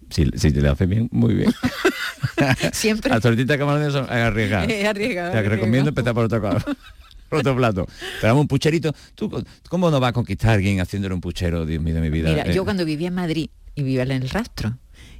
[0.08, 1.52] Si, si te lo haces bien, muy bien.
[2.72, 3.10] Siempre.
[3.10, 4.68] Las tortitas de camarones son arriesgadas.
[4.70, 6.40] Es arriesgado, Te recomiendo empezar por otro,
[7.28, 7.86] por otro plato.
[8.20, 8.94] Pero vamos, un pucherito.
[9.14, 9.30] ¿Tú
[9.68, 12.30] cómo no va a conquistar a alguien haciéndole un puchero, Dios mío de mi vida?
[12.30, 14.76] Mira, Eh, yo cuando vivía en Madrid y vivía en el rastro,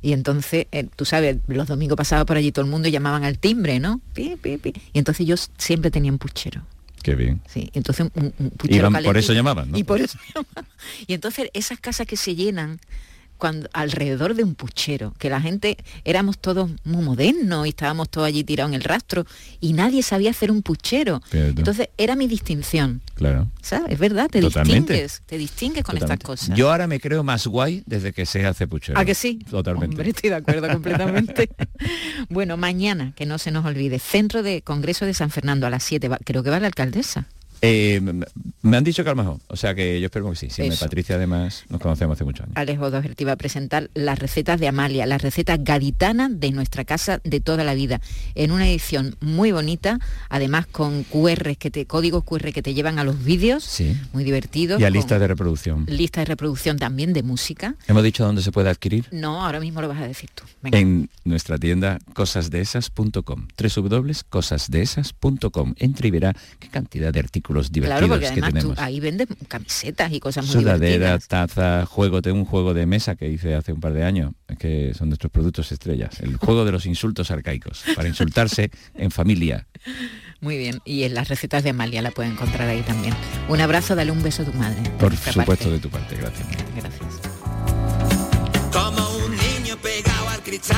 [0.07, 3.25] y entonces, eh, tú sabes, los domingos pasaba por allí todo el mundo y llamaban
[3.25, 4.01] al timbre, ¿no?
[4.15, 4.73] Pi, pi, pi.
[4.93, 6.63] Y entonces yo siempre tenía un puchero.
[7.03, 7.41] Qué bien.
[7.53, 9.79] Sí, entonces un, un puchero Iban- por eso llamaban, ¿no?
[9.79, 10.67] Y por eso llamaban.
[11.09, 12.79] Y entonces esas casas que se llenan
[13.37, 18.27] cuando alrededor de un puchero, que la gente éramos todos muy modernos y estábamos todos
[18.27, 19.25] allí tirados en el rastro
[19.61, 21.21] y nadie sabía hacer un puchero.
[21.33, 23.01] Entonces era mi distinción.
[23.15, 23.49] Claro.
[23.63, 23.93] ¿Sabes?
[23.93, 24.93] Es verdad, te Totalmente.
[24.93, 26.25] distingues, te distingues con Totalmente.
[26.25, 26.57] estas cosas.
[26.57, 28.99] Yo ahora me creo más guay desde que se hace puchero.
[28.99, 29.39] ¿A que sí?
[29.51, 29.95] Totalmente.
[29.97, 31.49] Hombre, estoy de acuerdo completamente.
[32.29, 35.83] bueno, mañana, que no se nos olvide, Centro de Congreso de San Fernando a las
[35.85, 37.27] 7, va- creo que va la alcaldesa.
[37.63, 38.01] Eh,
[38.63, 40.49] me- han dicho que a lo mejor, o sea que yo espero que sí.
[40.51, 40.69] Sí.
[40.79, 42.57] Patricia además nos conocemos hace muchos años.
[42.57, 46.85] Alejo Doher te iba a presentar las recetas de Amalia, las recetas gaditanas de nuestra
[46.85, 48.01] casa de toda la vida,
[48.35, 49.99] en una edición muy bonita,
[50.29, 53.97] además con QR, que te, códigos QR que te llevan a los vídeos, Sí.
[54.13, 54.81] muy divertidos.
[54.81, 55.87] Y a con lista de reproducción.
[55.89, 57.75] lista de reproducción también de música.
[57.89, 59.07] Hemos dicho dónde se puede adquirir.
[59.13, 60.45] No, ahora mismo lo vas a decir tú.
[60.63, 60.79] Venga.
[60.79, 65.75] En nuestra tienda cosasdeesas.com, www.cosasdeesas.com.
[65.79, 68.79] Entra y verá qué cantidad de artículos divertidos Claro, porque que tú tenemos.
[68.79, 71.29] ahí vendes camisetas y cosas muy Sudadera, divertidas.
[71.29, 74.93] taza, juego, tengo un juego de mesa que hice hace un par de años, que
[74.95, 76.21] son nuestros productos estrellas.
[76.21, 79.67] El juego de los insultos arcaicos, para insultarse en familia.
[80.41, 83.15] Muy bien, y en las recetas de Amalia la pueden encontrar ahí también.
[83.49, 84.83] Un abrazo, dale un beso a tu madre.
[84.99, 85.71] Por supuesto parte.
[85.71, 86.47] de tu parte, gracias.
[86.77, 87.03] Gracias.
[88.73, 90.77] Como un niño pegado al cristal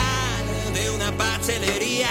[0.75, 2.09] de una pastelería.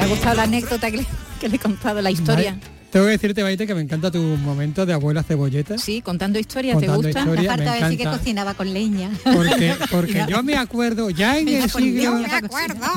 [0.00, 1.06] ¿Te ha gustado la anécdota que le,
[1.38, 2.56] que le he contado, la historia?
[2.90, 5.78] Tengo que decirte, Maite, que me encanta tu momento de abuela cebolleta.
[5.78, 7.20] Sí, contando historias, Contando ¿te gusta?
[7.20, 9.10] historias, Me falta me decir que cocinaba con leña.
[9.22, 12.18] Porque, porque yo me acuerdo, ya en el siglo...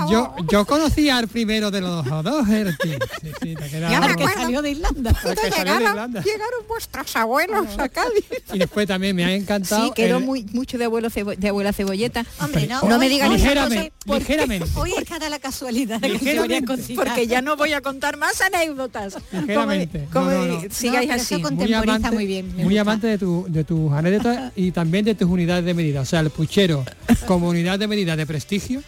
[0.09, 2.89] Yo, yo conocía al primero de los dos, Herty.
[3.21, 5.13] Sí, sí, te Ya que salió de Irlanda.
[5.21, 6.21] Porque salió de Irlanda.
[6.23, 8.25] llegaron vuestros abuelos a Cádiz.
[8.51, 9.85] Y después también me ha encantado...
[9.85, 12.25] Sí, quedó el- muy, mucho de, abuelo cebo- de abuela cebolleta.
[12.39, 14.67] Hombre, no, no me esas ligeramente, ligeramente.
[14.75, 16.95] Hoy es cada la casualidad de que.
[16.95, 19.17] Porque ya no voy a contar más anécdotas.
[19.31, 19.82] Ligeramente.
[19.87, 20.69] Como, No, como no, no.
[20.69, 21.41] sigáis No, pero eso así.
[21.41, 22.81] con- muy amante, muy bien, me muy gusta.
[22.81, 26.01] amante de, tu, de tus anécdotas y también de tus unidades de medida.
[26.01, 26.83] O sea, el puchero
[27.27, 28.81] como unidad de medida de prestigio.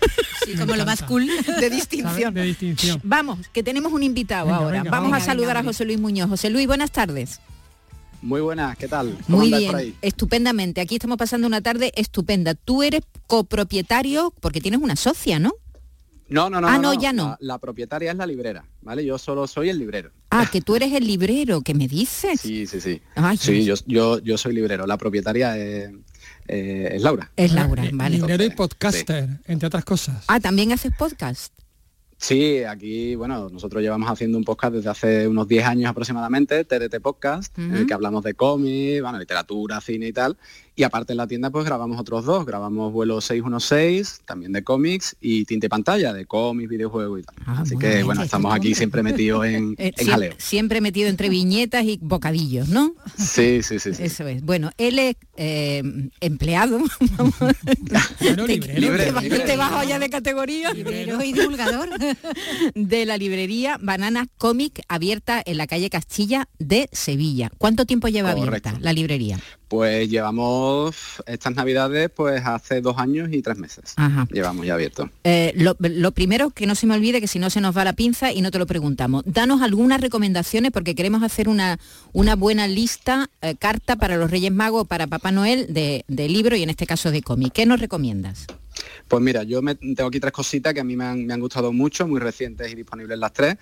[0.45, 1.27] Sí, como lo más cool.
[1.59, 2.33] de distinción.
[2.33, 2.99] De distinción.
[3.03, 4.77] Vamos, que tenemos un invitado Venga, ahora.
[4.83, 5.63] venga, vamos a saludar Venga, a.
[5.73, 6.29] José Luis Muñoz.
[6.29, 7.39] José Luis, buenas tardes.
[8.21, 9.15] Muy buenas, ¿qué tal?
[9.27, 9.95] ¿Cómo Muy por bien, ahí?
[10.01, 10.81] estupendamente.
[10.81, 12.55] Aquí estamos pasando una tarde estupenda.
[12.55, 15.53] Tú eres copropietario porque tienes una socia, ¿no?
[16.27, 16.67] No, no, no.
[16.67, 17.37] Ah, no, ya no.
[17.39, 19.05] La, la propietaria es la librera, ¿vale?
[19.05, 20.11] Yo solo soy el librero.
[20.31, 22.41] Ah, que tú eres el librero, ¿qué me dices?
[22.41, 23.01] Sí, sí, sí.
[23.15, 24.87] Ay, Sí, yo, yo, yo soy librero.
[24.87, 25.91] La propietaria es,
[26.47, 27.31] eh, es Laura.
[27.35, 28.17] Es Laura, vale.
[28.17, 30.23] Librero y podcaster, entre otras cosas.
[30.27, 31.53] Ah, también haces podcast.
[32.17, 37.01] Sí, aquí, bueno, nosotros llevamos haciendo un podcast desde hace unos 10 años aproximadamente, TDT
[37.01, 40.37] Podcast, en el que hablamos de cómics, bueno, literatura, cine y tal.
[40.77, 45.15] Y aparte en la tienda pues grabamos otros dos, grabamos vuelo 616, también de cómics,
[45.21, 47.35] y tinte pantalla, de cómics, videojuegos y tal.
[47.45, 48.05] Ah, Así que bien.
[48.05, 50.33] bueno, estamos aquí siempre metidos en, Eh, en jaleo.
[50.37, 52.93] siempre metido entre viñetas y bocadillos, ¿no?
[53.17, 53.93] Sí, sí, sí.
[53.93, 54.03] sí.
[54.03, 54.41] Eso es.
[54.43, 55.81] Bueno, él es eh,
[56.21, 56.79] empleado.
[58.19, 59.39] Bueno, te, librero, Libre, te, vas- libre.
[59.39, 60.73] te bajo ya de categoría.
[60.73, 61.89] Librero y divulgador.
[62.75, 67.51] de la librería Banana Comic abierta en la calle Castilla de Sevilla.
[67.57, 69.39] ¿Cuánto tiempo lleva abierta la librería?
[69.75, 70.95] Pues llevamos
[71.25, 73.93] estas navidades pues hace dos años y tres meses.
[74.31, 75.09] Llevamos ya abierto.
[75.25, 77.91] Eh, lo, primero, que no se me olvide que si no se nos va la
[77.91, 81.77] pinza y no te lo preguntamos, danos algunas recomendaciones porque queremos hacer una,
[82.13, 86.55] una buena lista, eh, carta para los Reyes Magos, para Papá Noel de, de libro
[86.55, 87.51] y en este caso de cómic.
[87.51, 88.47] ¿Qué nos recomiendas?
[89.09, 91.41] Pues mira, yo me, tengo aquí tres cositas que a mí me han, me han
[91.41, 93.57] gustado mucho, muy recientes y disponibles las tres.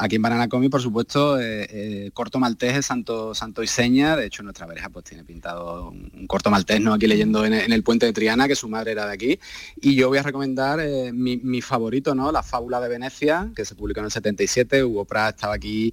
[0.00, 4.16] Aquí en Banana Comi, por supuesto, eh, eh, corto maltés Santo, Santo y Seña.
[4.16, 6.94] De hecho, nuestra pareja pues tiene pintado un, corto maltés, ¿no?
[6.94, 9.40] Aquí leyendo en, el puente de Triana, que su madre era de aquí.
[9.80, 12.30] Y yo voy a recomendar eh, mi, favorito, ¿no?
[12.30, 14.84] La fábula de Venecia, que se publicó en el 77.
[14.84, 15.92] Hugo Pratt estaba aquí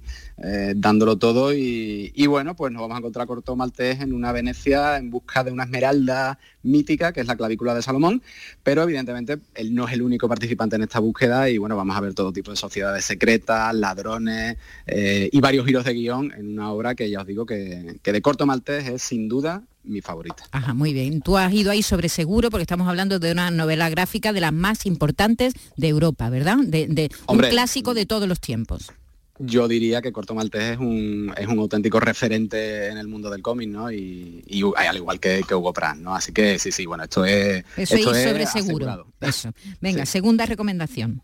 [0.76, 1.52] dándolo todo.
[1.52, 5.50] Y, bueno, pues nos vamos a encontrar corto maltés en una Venecia en busca de
[5.50, 8.22] una esmeralda mítica, que es la clavícula de Salomón,
[8.62, 12.00] pero evidentemente él no es el único participante en esta búsqueda y bueno, vamos a
[12.00, 16.70] ver todo tipo de sociedades secretas, ladrones eh, y varios giros de guion en una
[16.72, 20.44] obra que ya os digo que, de corto maltés es sin duda mi favorita.
[20.50, 21.20] Ajá, muy bien.
[21.20, 24.52] Tú has ido ahí sobre seguro porque estamos hablando de una novela gráfica de las
[24.52, 26.58] más importantes de Europa, ¿verdad?
[26.58, 28.90] De, un clásico de todos los tiempos
[29.38, 33.42] yo diría que Corto Maltés es un, es un auténtico referente en el mundo del
[33.42, 33.92] cómic, ¿no?
[33.92, 34.42] Y,
[34.76, 36.14] al igual que, Hugo Pratt, ¿no?
[36.14, 37.62] Así que sí, sí, bueno, esto es...
[37.76, 39.06] Eso es sobre seguro.
[39.20, 39.52] Eso.
[39.80, 41.22] Venga, segunda recomendación.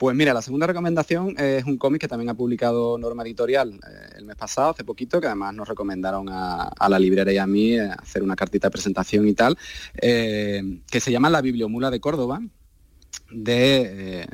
[0.00, 4.14] Pues mira, la segunda recomendación es un cómic que también ha publicado Norma Editorial eh,
[4.16, 7.74] el mes pasado, hace poquito, que además nos recomendaron a, la librera y a mí
[7.74, 9.58] eh, hacer una cartita de presentación y tal,
[10.00, 12.40] eh, que se llama La Bibliomula de Córdoba,
[13.30, 14.26] de,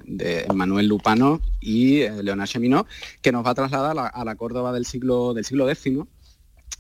[0.55, 2.87] Manuel Lupano y eh, Leonard Cheminot,
[3.21, 5.99] que nos va a trasladar a la, Córdoba del siglo, del siglo X,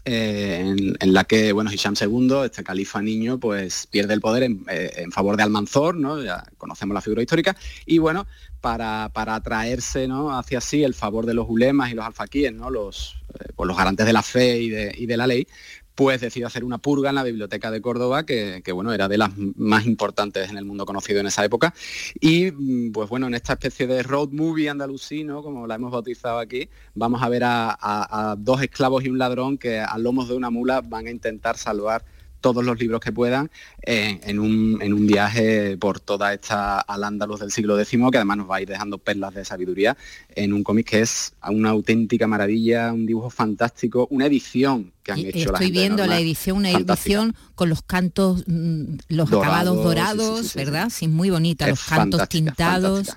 [0.06, 5.06] en, la que, bueno, Hisham II, este califa niño, pues pierde el poder en, eh,
[5.10, 6.22] favor de Almanzor, ¿no?
[6.22, 8.26] Ya conocemos la figura histórica, y bueno,
[8.66, 10.36] para, para atraerse ¿no?
[10.36, 12.68] hacia sí el favor de los ulemas y los alfaquíes, ¿no?
[12.68, 13.14] Los,
[13.54, 15.46] pues los garantes de la fe y de, y de la ley,
[15.94, 19.30] pues decidió hacer una purga en la biblioteca de Córdoba, que, bueno, era de las
[19.36, 21.74] más importantes en el mundo conocido en esa época.
[22.20, 26.40] Y mm, pues bueno, en esta especie de road movie andalusino, como la hemos bautizado
[26.40, 30.50] aquí, vamos a ver a dos esclavos y un ladrón que a lomos de una
[30.50, 32.04] mula van a intentar salvar
[32.46, 33.50] todos los libros que puedan
[33.82, 38.62] en, un, viaje por toda esta al del siglo X, que además nos va a
[38.62, 39.96] ir dejando perlas de sabiduría
[40.32, 45.18] en un cómic que es una auténtica maravilla, un dibujo fantástico, una edición que han
[45.18, 50.88] hecho Estoy viendo la edición, una edición con los cantos, mm, los acabados dorados, ¿verdad?
[50.90, 53.08] Sí, muy bonita, los cantos tintados,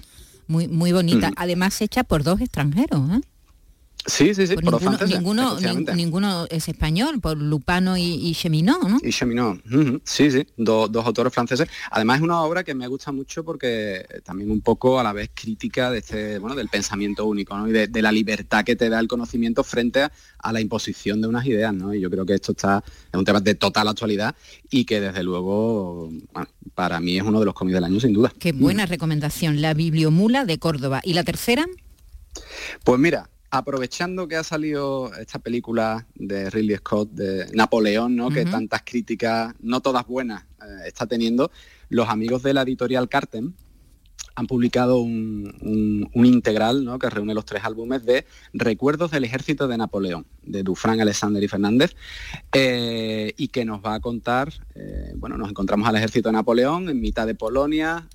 [0.48, 1.32] muy, muy bonita.
[1.36, 3.22] Además hecha por dos extranjeros, ¿eh?
[4.06, 8.98] Sí, sí, sí, por ninguno, ninguno, ninguno, es español, por Lupano y, y Cheminot, ¿no?
[9.04, 9.62] Y Cheminot,
[10.04, 11.68] sí, sí, dos autores franceses.
[11.92, 15.30] Además es una obra que me gusta mucho porque también un poco a la vez
[15.34, 17.68] crítica de este, bueno, del pensamiento único, ¿no?
[17.68, 21.46] Y de, la libertad que te da el conocimiento frente a, la imposición de unas
[21.46, 21.94] ideas, ¿no?
[21.94, 22.82] Y yo creo que esto está,
[23.12, 24.34] es un tema de total actualidad
[24.70, 26.10] y que desde luego,
[26.74, 28.34] para mí es uno de los cómics del año sin duda.
[28.40, 31.02] Qué buena recomendación, La Bibliomula de Córdoba.
[31.04, 31.68] ¿Y la tercera?
[32.84, 38.30] Pues mira, aprovechando que ha salido esta película de Ridley Scott de Napoleón, ¿no?
[38.30, 41.52] que tantas críticas, no todas buenas, eh, está teniendo,
[41.90, 43.56] los amigos de la editorial Carten
[44.36, 46.98] han publicado un, integral ¿no?
[46.98, 51.48] que reúne los tres álbumes de Recuerdos del Ejército de Napoleón, de Dufran, Alexander y
[51.48, 51.96] Fernández,
[52.54, 56.88] eh, y que nos va a contar, eh, bueno, nos encontramos al ejército de Napoleón
[56.88, 58.08] en mitad de Polonia,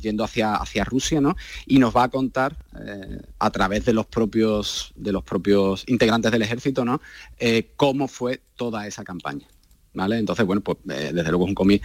[0.00, 1.36] yendo hacia, hacia Rusia, ¿no?
[1.66, 6.32] Y nos va a contar eh, a través de los propios de los propios integrantes
[6.32, 7.00] del ejército, ¿no?
[7.38, 9.46] Eh, cómo fue toda esa campaña.
[9.94, 10.18] ¿Vale?
[10.18, 11.82] Entonces, bueno, pues eh, desde luego es un cómic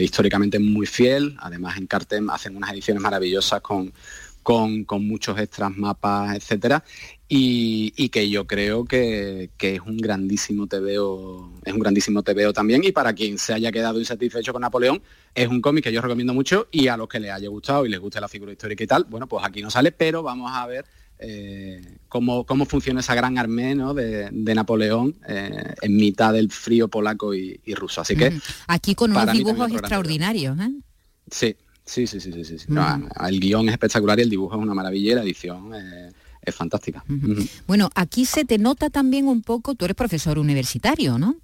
[0.00, 1.36] históricamente muy fiel.
[1.38, 3.92] Además, en Cartem hacen unas ediciones maravillosas con,
[4.42, 6.82] con, con, muchos extras, mapas, etcétera
[7.32, 12.90] y, que yo creo que, es un grandísimo TVO, es un grandísimo TVO también y
[12.90, 15.00] para quien se haya quedado insatisfecho con Napoleón
[15.32, 17.88] es un cómic que yo recomiendo mucho y a los que les haya gustado y
[17.88, 20.66] les guste la figura histórica y tal, bueno pues aquí no sale, pero vamos a
[20.66, 20.84] ver
[21.20, 27.32] eh, cómo, cómo, funciona esa gran armé de, Napoleón eh, en mitad del frío polaco
[27.32, 28.00] y, ruso.
[28.00, 28.32] Así que
[28.66, 30.70] aquí con unos dibujos extraordinarios, ¿eh?
[31.30, 31.54] Sí,
[31.84, 32.66] sí, sí, sí, sí, sí.
[33.28, 35.70] el guion es espectacular y el dibujo es una maravilla y la edición
[36.42, 37.04] es fantástica.
[37.66, 41.36] Bueno, aquí se te nota también un poco, tú eres profesor universitario, ¿no?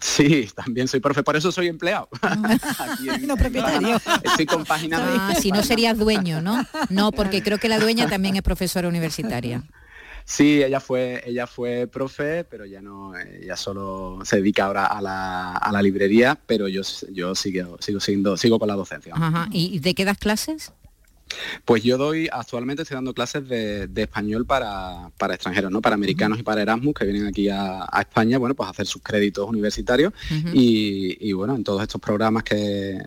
[0.00, 2.08] Sí, también soy profe, por eso soy empleado.
[3.26, 3.96] no propietario.
[4.22, 4.46] Estoy.
[4.92, 6.64] Ah, si no serías dueño, ¿no?
[6.88, 9.64] No, porque creo que la dueña también es profesora universitaria.
[10.24, 15.00] Sí, ella fue, ella fue profe, pero ya no, ella solo se dedica ahora a
[15.00, 19.14] la, a la librería, pero yo, yo sigo, sigo, sigo con la docencia.
[19.50, 20.72] ¿Y de qué das clases?
[21.64, 25.80] Pues yo doy, actualmente estoy dando clases de, español para, extranjeros, ¿no?
[25.80, 29.02] Para americanos y para Erasmus que vienen aquí a, España, bueno, pues a hacer sus
[29.02, 30.12] créditos universitarios
[30.52, 32.98] y, bueno, en todos estos programas que,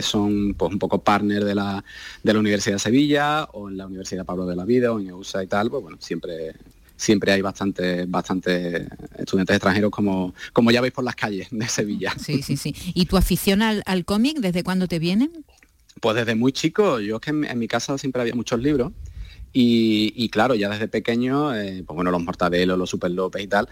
[0.00, 1.84] son pues un poco partner de la,
[2.22, 5.08] de la Universidad de Sevilla o en la Universidad Pablo de la Vida o en
[5.08, 6.54] EUSA y tal, pues bueno, siempre
[6.96, 8.86] siempre hay bastante, bastante
[9.18, 12.14] estudiantes extranjeros como, como ya veis por las calles de Sevilla.
[12.18, 12.74] Sí, sí, sí.
[12.94, 15.28] ¿Y tu afición al, al cómic, desde cuándo te viene?
[16.02, 18.90] Pues desde muy chico, yo es que en, mi casa siempre había muchos libros
[19.52, 23.68] y, claro, ya desde pequeño, eh, pues bueno, los Mortadelos, los Super López y tal,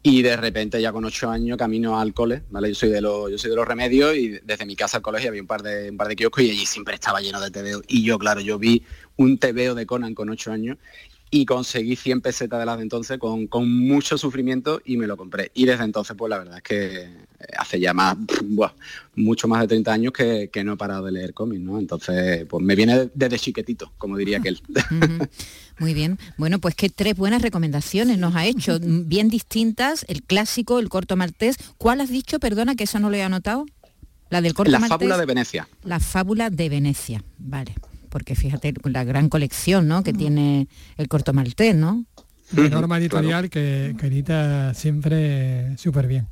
[0.00, 2.68] y de repente ya con ocho años camino al cole, ¿vale?
[2.68, 5.30] Yo soy de los, yo soy de los remedios y desde mi casa al colegio
[5.30, 7.82] había un par de un par de kioscos y allí siempre estaba lleno de TVO.
[7.88, 8.84] Y yo, claro, yo vi
[9.16, 10.78] un TVO de Conan con ocho años
[11.34, 15.50] y conseguí 100 pesetas de las de entonces con, mucho sufrimiento y me lo compré.
[15.54, 17.08] Y desde entonces, pues la verdad es que
[17.56, 18.16] hace ya más,
[19.16, 21.78] mucho más de 30 años que, no he parado de leer cómics, ¿no?
[21.78, 24.60] Entonces, pues me viene desde chiquetito, como diría aquel.
[25.78, 26.18] Muy bien.
[26.36, 31.16] Bueno, pues que tres buenas recomendaciones nos ha hecho, bien distintas, el clásico, el corto
[31.16, 31.56] maltés.
[31.78, 32.38] ¿Cuál has dicho?
[32.38, 33.66] Perdona, que eso no lo he anotado.
[34.30, 35.68] La del corto La fábula de Venecia.
[35.84, 37.74] La fábula de Venecia, vale
[38.08, 40.02] porque fíjate la gran colección ¿no?
[40.02, 40.68] que tiene
[40.98, 42.04] el corto maltés, ¿no?
[42.52, 46.28] norma editorial que, que, edita siempre súper bien.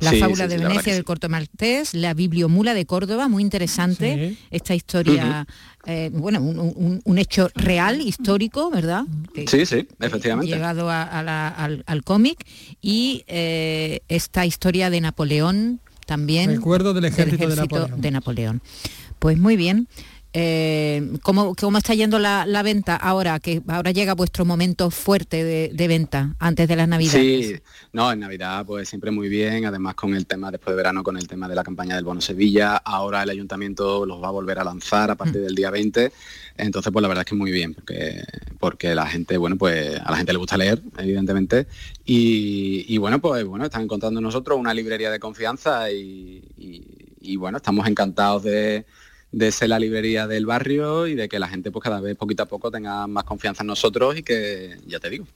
[0.00, 5.46] La fábula de Venecia del corto maltés, la bibliomula de Córdoba, muy interesante, esta historia,
[5.86, 9.04] eh, bueno, un, hecho real, histórico, ¿verdad?
[9.46, 10.52] sí, sí, efectivamente.
[10.52, 12.44] Llegado al, cómic
[12.80, 16.50] y eh, esta historia de Napoleón también.
[16.50, 18.00] Recuerdo del ejército, de, Napoleón.
[18.00, 18.62] de Napoleón.
[19.18, 19.86] Pues muy bien.
[20.32, 23.40] Eh, ¿cómo, está yendo la, venta ahora?
[23.40, 27.46] Que ahora llega vuestro momento fuerte de, venta antes de las navidades.
[27.48, 27.56] Sí,
[27.92, 31.16] no, en Navidad pues siempre muy bien, además con el tema después de verano, con
[31.16, 34.60] el tema de la campaña del Bono Sevilla, ahora el ayuntamiento los va a volver
[34.60, 35.44] a lanzar a partir mm.
[35.44, 36.12] del día 20,
[36.58, 38.22] entonces pues la verdad es que muy bien, porque,
[38.60, 41.66] porque la gente, bueno, pues a la gente le gusta leer, evidentemente,
[42.04, 48.42] y, bueno, pues bueno, están encontrando nosotros una librería de confianza y bueno, estamos encantados
[48.42, 48.84] de
[49.32, 52.42] de ser la librería del barrio y de que la gente pues cada vez poquito
[52.42, 55.26] a poco tenga más confianza en nosotros y que, ya te digo,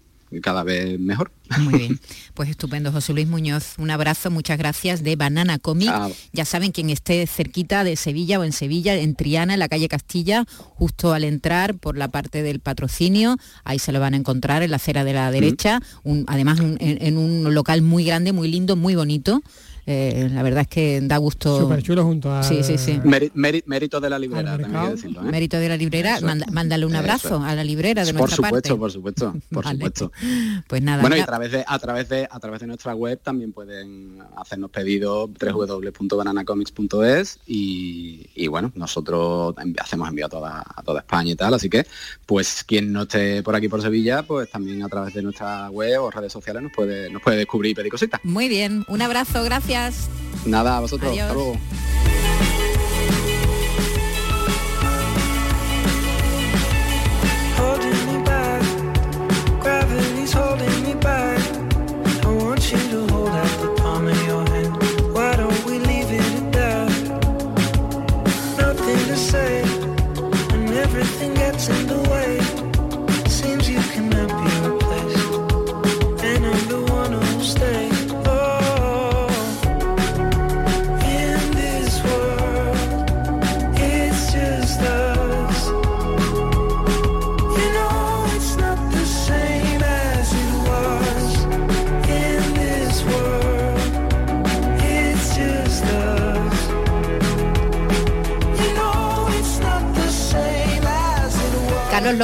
[0.40, 1.30] cada vez mejor.
[1.58, 2.00] Muy bien,
[2.34, 3.74] pues estupendo, José Luis Muñoz.
[3.78, 5.92] Un abrazo, muchas gracias de Banana Comic.
[6.32, 9.88] Ya saben, quien esté cerquita de Sevilla o en Sevilla, en Triana, en la calle
[9.88, 14.62] Castilla, justo al entrar por la parte del patrocinio, ahí se lo van a encontrar
[14.62, 15.80] en la acera de la derecha,
[16.26, 19.42] además en un local muy grande, muy lindo, muy bonito.
[19.86, 21.60] Eh, la verdad es que da gusto.
[21.60, 22.42] Súper chulo junto a...
[22.42, 22.98] Sí, sí, sí.
[23.34, 25.20] mérito de la librera, también decirlo.
[25.20, 25.30] ¿eh?
[25.30, 26.18] Mérito de la librera,
[26.50, 30.10] mándale un abrazo a la librera de por nuestra supuesto, Por supuesto, por supuesto.
[30.68, 31.00] Pues nada.
[31.00, 34.18] Bueno, y a través, de, a, través de, a través de nuestra web también pueden
[34.36, 41.36] hacernos pedidos www.bananacomics.es y, y bueno, nosotros hacemos envío a toda, a toda España y
[41.36, 41.86] tal, así que
[42.24, 46.02] pues quien no esté por aquí por Sevilla, pues también a través de nuestra web
[46.02, 48.20] o redes sociales nos puede, nos puede descubrir y pedir cositas.
[48.24, 49.73] Muy bien, un abrazo, gracias.
[50.46, 51.10] Nada, a vosotros.
[51.10, 51.22] Adiós.
[51.22, 51.56] Hasta luego.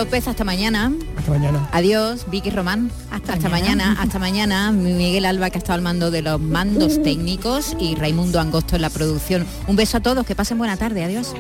[0.01, 0.95] López, hasta mañana.
[1.19, 1.69] Hasta mañana.
[1.73, 2.91] Adiós, Vicky Román.
[3.11, 3.99] Hasta, hasta mañana.
[4.01, 4.73] Hasta mañana.
[4.73, 8.83] Miguel Alba, que ha estado al mando de los mandos técnicos, y Raimundo Angosto en
[8.83, 9.47] la producción.
[9.67, 11.05] Un beso a todos, que pasen buena tarde.
[11.05, 11.35] Adiós.